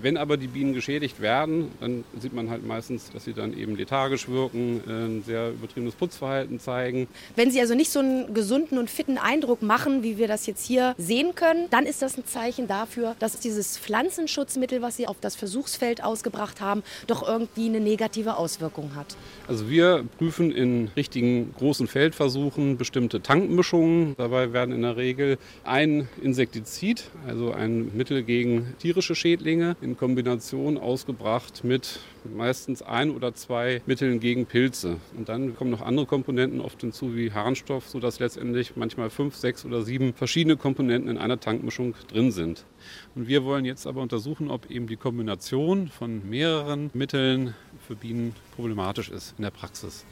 Wenn 0.00 0.16
aber 0.16 0.36
die 0.36 0.46
Bienen 0.46 0.74
geschädigt 0.74 1.20
werden, 1.20 1.70
dann 1.80 2.04
sieht 2.18 2.34
man 2.34 2.50
halt 2.50 2.66
meistens, 2.66 3.10
dass 3.10 3.24
sie 3.24 3.32
dann 3.32 3.56
eben 3.56 3.76
lethargisch 3.76 4.28
wirken, 4.28 4.80
äh, 4.86 4.90
ein 4.90 5.22
sehr 5.24 5.50
übertriebenes 5.50 5.94
Putzverhalten 5.94 6.60
zeigen. 6.60 7.08
Wenn 7.34 7.50
sie 7.50 7.60
also 7.60 7.74
nicht 7.74 7.90
so 7.90 8.00
einen 8.00 8.34
gesunden 8.34 8.78
und 8.78 8.90
fitten 8.90 9.18
Eindruck 9.18 9.62
machen, 9.62 10.02
wie 10.02 10.18
wir 10.18 10.28
das 10.28 10.46
jetzt 10.46 10.66
hier 10.66 10.94
sehen 10.98 11.34
können, 11.34 11.66
dann 11.70 11.86
ist 11.86 12.02
das 12.02 12.18
ein 12.18 12.26
Zeichen 12.26 12.68
dafür, 12.68 13.16
dass 13.18 13.38
dieses 13.40 13.78
Pflanzenschutzmittel, 13.78 14.82
was 14.82 14.96
sie 14.96 15.06
auf 15.06 15.16
das 15.20 15.34
Versuchsfeld 15.36 16.04
ausgebracht 16.04 16.60
haben, 16.60 16.82
doch 17.06 17.26
irgendwie 17.26 17.66
eine 17.66 17.80
negative 17.80 18.36
Auswirkung 18.36 18.94
hat. 18.94 19.16
Also 19.48 19.70
wir 19.70 20.04
prüfen 20.18 20.50
in 20.52 20.90
richtigen 20.96 21.54
großen 21.58 21.86
Feldversuchen 21.86 22.76
bestimmte 22.76 23.22
Tankmischungen. 23.22 24.14
Dabei 24.16 24.52
werden 24.52 24.74
in 24.74 24.82
der 24.82 24.96
Regel 24.96 25.38
ein 25.64 26.08
Insektizid, 26.22 27.04
also 27.26 27.52
ein 27.52 27.96
Mittel 27.96 28.22
gegen 28.22 28.74
tierische 28.78 29.14
Schädlinge, 29.14 29.76
in 29.86 29.96
Kombination 29.96 30.76
ausgebracht 30.76 31.62
mit 31.64 32.00
meistens 32.34 32.82
ein 32.82 33.12
oder 33.12 33.34
zwei 33.34 33.80
Mitteln 33.86 34.20
gegen 34.20 34.46
Pilze. 34.46 34.96
Und 35.16 35.28
dann 35.28 35.54
kommen 35.54 35.70
noch 35.70 35.80
andere 35.80 36.06
Komponenten 36.06 36.60
oft 36.60 36.80
hinzu 36.80 37.14
wie 37.14 37.32
Harnstoff, 37.32 37.88
sodass 37.88 38.18
letztendlich 38.18 38.76
manchmal 38.76 39.10
fünf, 39.10 39.36
sechs 39.36 39.64
oder 39.64 39.82
sieben 39.82 40.12
verschiedene 40.12 40.56
Komponenten 40.56 41.08
in 41.08 41.18
einer 41.18 41.38
Tankmischung 41.38 41.94
drin 42.08 42.32
sind. 42.32 42.64
Und 43.14 43.28
wir 43.28 43.44
wollen 43.44 43.64
jetzt 43.64 43.86
aber 43.86 44.02
untersuchen, 44.02 44.50
ob 44.50 44.70
eben 44.70 44.88
die 44.88 44.96
Kombination 44.96 45.88
von 45.88 46.28
mehreren 46.28 46.90
Mitteln 46.92 47.54
für 47.86 47.94
Bienen 47.94 48.34
problematisch 48.54 49.10
ist 49.10 49.34
in 49.38 49.42
der 49.42 49.50
Praxis. 49.50 50.04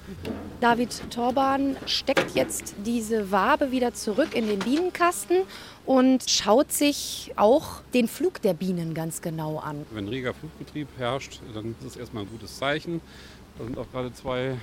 David 0.61 1.11
Torban 1.11 1.77
steckt 1.87 2.35
jetzt 2.35 2.75
diese 2.85 3.31
Wabe 3.31 3.71
wieder 3.71 3.93
zurück 3.95 4.35
in 4.35 4.47
den 4.47 4.61
Bienenkasten 4.61 5.39
und 5.85 6.29
schaut 6.29 6.73
sich 6.73 7.33
auch 7.37 7.81
den 7.93 8.09
Flug 8.09 8.41
der 8.43 8.55
Bienen 8.55 8.95
ganz 8.95 9.21
genau 9.21 9.59
an. 9.59 9.85
Wenn 9.93 10.09
reger 10.09 10.35
Flugbetrieb 10.35 10.89
herrscht, 10.99 11.41
dann 11.53 11.75
ist 11.81 11.87
es 11.87 11.97
erstmal 11.97 12.25
ein 12.25 12.31
gutes 12.31 12.59
Zeichen. 12.59 13.01
Da 13.59 13.65
sind 13.65 13.79
auch 13.79 13.91
gerade 13.91 14.13
zwei 14.13 14.57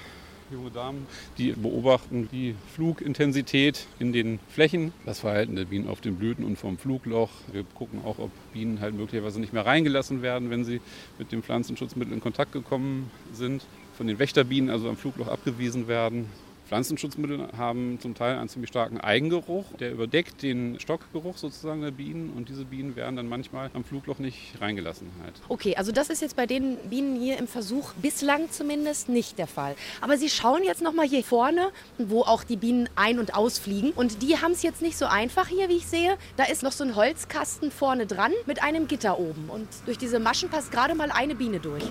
junge 0.51 0.71
Damen, 0.71 1.07
die 1.37 1.53
beobachten 1.53 2.27
die 2.31 2.55
Flugintensität 2.75 3.87
in 3.99 4.11
den 4.11 4.39
Flächen, 4.49 4.93
das 5.05 5.19
Verhalten 5.19 5.55
der 5.55 5.65
Bienen 5.65 5.87
auf 5.87 6.01
den 6.01 6.15
Blüten 6.15 6.43
und 6.43 6.57
vom 6.57 6.77
Flugloch. 6.77 7.29
Wir 7.51 7.63
gucken 7.75 8.01
auch, 8.05 8.19
ob 8.19 8.31
Bienen 8.53 8.81
halt 8.81 8.95
möglicherweise 8.95 9.39
nicht 9.39 9.53
mehr 9.53 9.65
reingelassen 9.65 10.21
werden, 10.21 10.49
wenn 10.49 10.63
sie 10.63 10.81
mit 11.17 11.31
dem 11.31 11.43
Pflanzenschutzmittel 11.43 12.13
in 12.13 12.21
Kontakt 12.21 12.51
gekommen 12.51 13.09
sind. 13.31 13.65
Von 13.95 14.07
den 14.07 14.19
Wächterbienen 14.19 14.69
also 14.69 14.89
am 14.89 14.97
Flugloch 14.97 15.27
abgewiesen 15.27 15.87
werden. 15.87 16.27
Pflanzenschutzmittel 16.71 17.49
haben 17.57 17.99
zum 17.99 18.15
Teil 18.15 18.37
einen 18.37 18.47
ziemlich 18.47 18.69
starken 18.69 18.97
Eigengeruch, 18.97 19.65
der 19.77 19.91
überdeckt 19.91 20.41
den 20.41 20.79
Stockgeruch 20.79 21.35
sozusagen 21.35 21.81
der 21.81 21.91
Bienen 21.91 22.29
und 22.29 22.47
diese 22.47 22.63
Bienen 22.63 22.95
werden 22.95 23.17
dann 23.17 23.27
manchmal 23.27 23.69
am 23.73 23.83
Flugloch 23.83 24.19
nicht 24.19 24.53
reingelassen. 24.61 25.09
Halt. 25.21 25.33
Okay, 25.49 25.75
also 25.75 25.91
das 25.91 26.09
ist 26.09 26.21
jetzt 26.21 26.37
bei 26.37 26.45
den 26.45 26.77
Bienen 26.89 27.19
hier 27.19 27.37
im 27.39 27.49
Versuch 27.49 27.91
bislang 27.95 28.49
zumindest 28.51 29.09
nicht 29.09 29.37
der 29.37 29.47
Fall. 29.47 29.75
Aber 29.99 30.17
Sie 30.17 30.29
schauen 30.29 30.63
jetzt 30.63 30.81
noch 30.81 30.93
mal 30.93 31.05
hier 31.05 31.25
vorne, 31.25 31.71
wo 31.97 32.21
auch 32.21 32.45
die 32.45 32.55
Bienen 32.55 32.87
ein- 32.95 33.19
und 33.19 33.35
ausfliegen 33.35 33.91
und 33.91 34.21
die 34.21 34.37
haben 34.37 34.53
es 34.53 34.63
jetzt 34.63 34.81
nicht 34.81 34.97
so 34.97 35.07
einfach 35.07 35.49
hier, 35.49 35.67
wie 35.67 35.75
ich 35.75 35.87
sehe. 35.87 36.17
Da 36.37 36.45
ist 36.45 36.63
noch 36.63 36.71
so 36.71 36.85
ein 36.85 36.95
Holzkasten 36.95 37.69
vorne 37.69 38.05
dran 38.05 38.31
mit 38.45 38.63
einem 38.63 38.87
Gitter 38.87 39.19
oben 39.19 39.49
und 39.49 39.67
durch 39.87 39.97
diese 39.97 40.19
Maschen 40.19 40.47
passt 40.47 40.71
gerade 40.71 40.95
mal 40.95 41.11
eine 41.11 41.35
Biene 41.35 41.59
durch. 41.59 41.83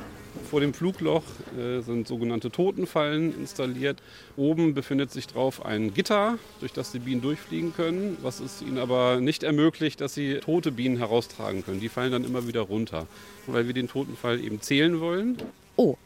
Vor 0.51 0.61
dem 0.61 0.75
Flugloch 0.75 1.23
äh, 1.57 1.81
sind 1.81 2.09
sogenannte 2.09 2.51
Totenfallen 2.51 3.39
installiert. 3.39 4.03
Oben 4.37 4.75
befindet 4.75 5.13
sich 5.13 5.29
drauf 5.29 5.65
ein 5.65 5.95
Gitter, 5.95 6.39
durch 6.59 6.73
das 6.73 6.91
die 6.91 6.99
Bienen 6.99 7.21
durchfliegen 7.21 7.73
können, 7.73 8.17
was 8.21 8.41
es 8.41 8.61
ihnen 8.61 8.79
aber 8.79 9.21
nicht 9.21 9.45
ermöglicht, 9.45 10.01
dass 10.01 10.15
sie 10.15 10.39
tote 10.41 10.73
Bienen 10.73 10.97
heraustragen 10.97 11.65
können. 11.65 11.79
Die 11.79 11.89
fallen 11.89 12.11
dann 12.11 12.25
immer 12.25 12.49
wieder 12.49 12.63
runter, 12.63 13.07
weil 13.47 13.69
wir 13.69 13.75
den 13.75 13.87
Totenfall 13.87 14.41
eben 14.41 14.61
zählen 14.61 14.99
wollen. 14.99 15.37
Oh, 15.77 15.97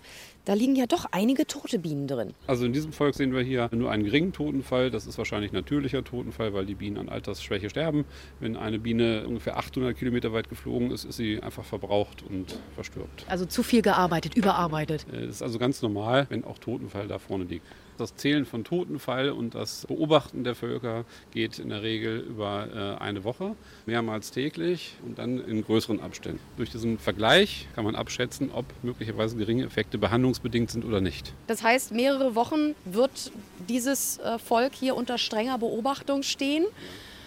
da 0.45 0.55
liegen 0.55 0.77
ja 0.77 0.87
doch 0.87 1.07
einige 1.11 1.47
tote 1.47 1.79
Bienen 1.79 2.07
drin. 2.07 2.35
Also 2.47 2.67
in 2.67 2.73
diesem 2.73 2.93
Volk 2.93 3.15
sehen 3.15 3.33
wir 3.33 3.43
hier 3.43 3.69
nur 3.73 3.91
einen 3.91 4.05
geringen 4.05 4.33
Totenfall. 4.33 4.91
Das 4.91 5.07
ist 5.07 5.19
wahrscheinlich 5.19 5.53
natürlicher 5.53 6.05
Totenfall, 6.05 6.53
weil 6.53 6.67
die 6.67 6.75
Bienen 6.75 6.99
an 6.99 7.09
Altersschwäche 7.09 7.71
sterben. 7.71 8.05
Wenn 8.41 8.57
eine 8.57 8.79
Biene 8.79 9.27
ungefähr 9.27 9.57
800 9.57 9.97
Kilometer 9.97 10.33
weit 10.33 10.49
geflogen 10.49 10.91
ist, 10.91 11.05
ist 11.05 11.17
sie 11.17 11.41
einfach 11.43 11.65
verbraucht 11.65 12.23
und 12.29 12.59
verstirbt. 12.75 13.25
Also 13.29 13.47
zu 13.47 13.63
viel 13.63 13.83
gearbeitet, 13.83 14.35
überarbeitet. 14.35 15.07
Das 15.11 15.23
ist 15.23 15.43
also 15.43 15.59
ganz 15.59 15.83
normal, 15.83 16.27
wenn 16.29 16.45
auch 16.45 16.59
Totenfall 16.59 17.09
da 17.09 17.19
vorne 17.19 17.45
liegt. 17.45 17.67
Das 17.97 18.17
Zählen 18.17 18.45
von 18.45 18.65
Totenfall 18.65 19.31
und 19.31 19.55
das 19.55 19.87
Beobachten 19.87 20.43
der 20.43 20.57
Völker 20.57 21.05
geht 21.31 21.61
in 21.61 21.69
der 21.69 21.83
Regel 21.83 22.19
über 22.19 22.97
äh, 22.99 23.01
eine 23.01 23.23
Woche, 23.23 23.55
mehrmals 23.87 24.33
täglich 24.33 24.97
und 25.07 25.19
dann 25.21 25.39
in 25.39 25.63
größeren 25.63 26.01
Abständen. 26.01 26.41
Durch 26.57 26.71
diesen 26.71 26.99
Vergleich 26.99 27.69
kann 27.77 27.85
man 27.85 27.95
abschätzen, 27.95 28.51
ob 28.53 28.65
möglicherweise 28.83 29.37
geringe 29.37 29.65
Effekte 29.65 29.99
behandlungsbedingt 30.35 30.71
sind 30.71 30.85
oder 30.85 31.01
nicht. 31.01 31.33
Das 31.47 31.63
heißt, 31.63 31.93
mehrere 31.93 32.35
Wochen 32.35 32.75
wird 32.85 33.33
dieses 33.69 34.19
äh, 34.19 34.39
Volk 34.39 34.75
hier 34.75 34.97
unter 34.97 35.19
strenger 35.19 35.59
Beobachtung 35.59 36.23
stehen. 36.23 36.65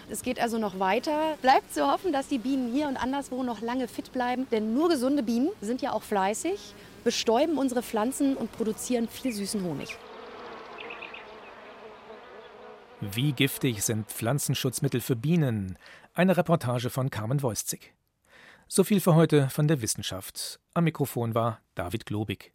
Es 0.09 0.21
geht 0.21 0.39
also 0.39 0.57
noch 0.57 0.79
weiter. 0.79 1.37
Bleibt 1.41 1.73
zu 1.73 1.91
hoffen, 1.91 2.13
dass 2.13 2.27
die 2.27 2.37
Bienen 2.37 2.71
hier 2.71 2.87
und 2.87 2.97
anderswo 2.97 3.43
noch 3.43 3.61
lange 3.61 3.87
fit 3.87 4.11
bleiben, 4.13 4.47
denn 4.51 4.73
nur 4.73 4.89
gesunde 4.89 5.23
Bienen 5.23 5.49
sind 5.61 5.81
ja 5.81 5.91
auch 5.91 6.03
fleißig, 6.03 6.73
bestäuben 7.03 7.57
unsere 7.57 7.83
Pflanzen 7.83 8.37
und 8.37 8.51
produzieren 8.51 9.07
viel 9.09 9.33
süßen 9.33 9.61
Honig. 9.63 9.97
Wie 12.99 13.31
giftig 13.33 13.83
sind 13.83 14.07
Pflanzenschutzmittel 14.07 15.01
für 15.01 15.15
Bienen? 15.15 15.77
Eine 16.13 16.35
Reportage 16.35 16.89
von 16.89 17.11
Carmen 17.11 17.43
Voiszig. 17.43 17.93
So 18.67 18.83
viel 18.83 18.99
für 18.99 19.13
heute 19.13 19.49
von 19.49 19.67
der 19.67 19.81
Wissenschaft. 19.81 20.59
Am 20.73 20.85
Mikrofon 20.85 21.35
war 21.35 21.59
David 21.75 22.05
Globig. 22.05 22.53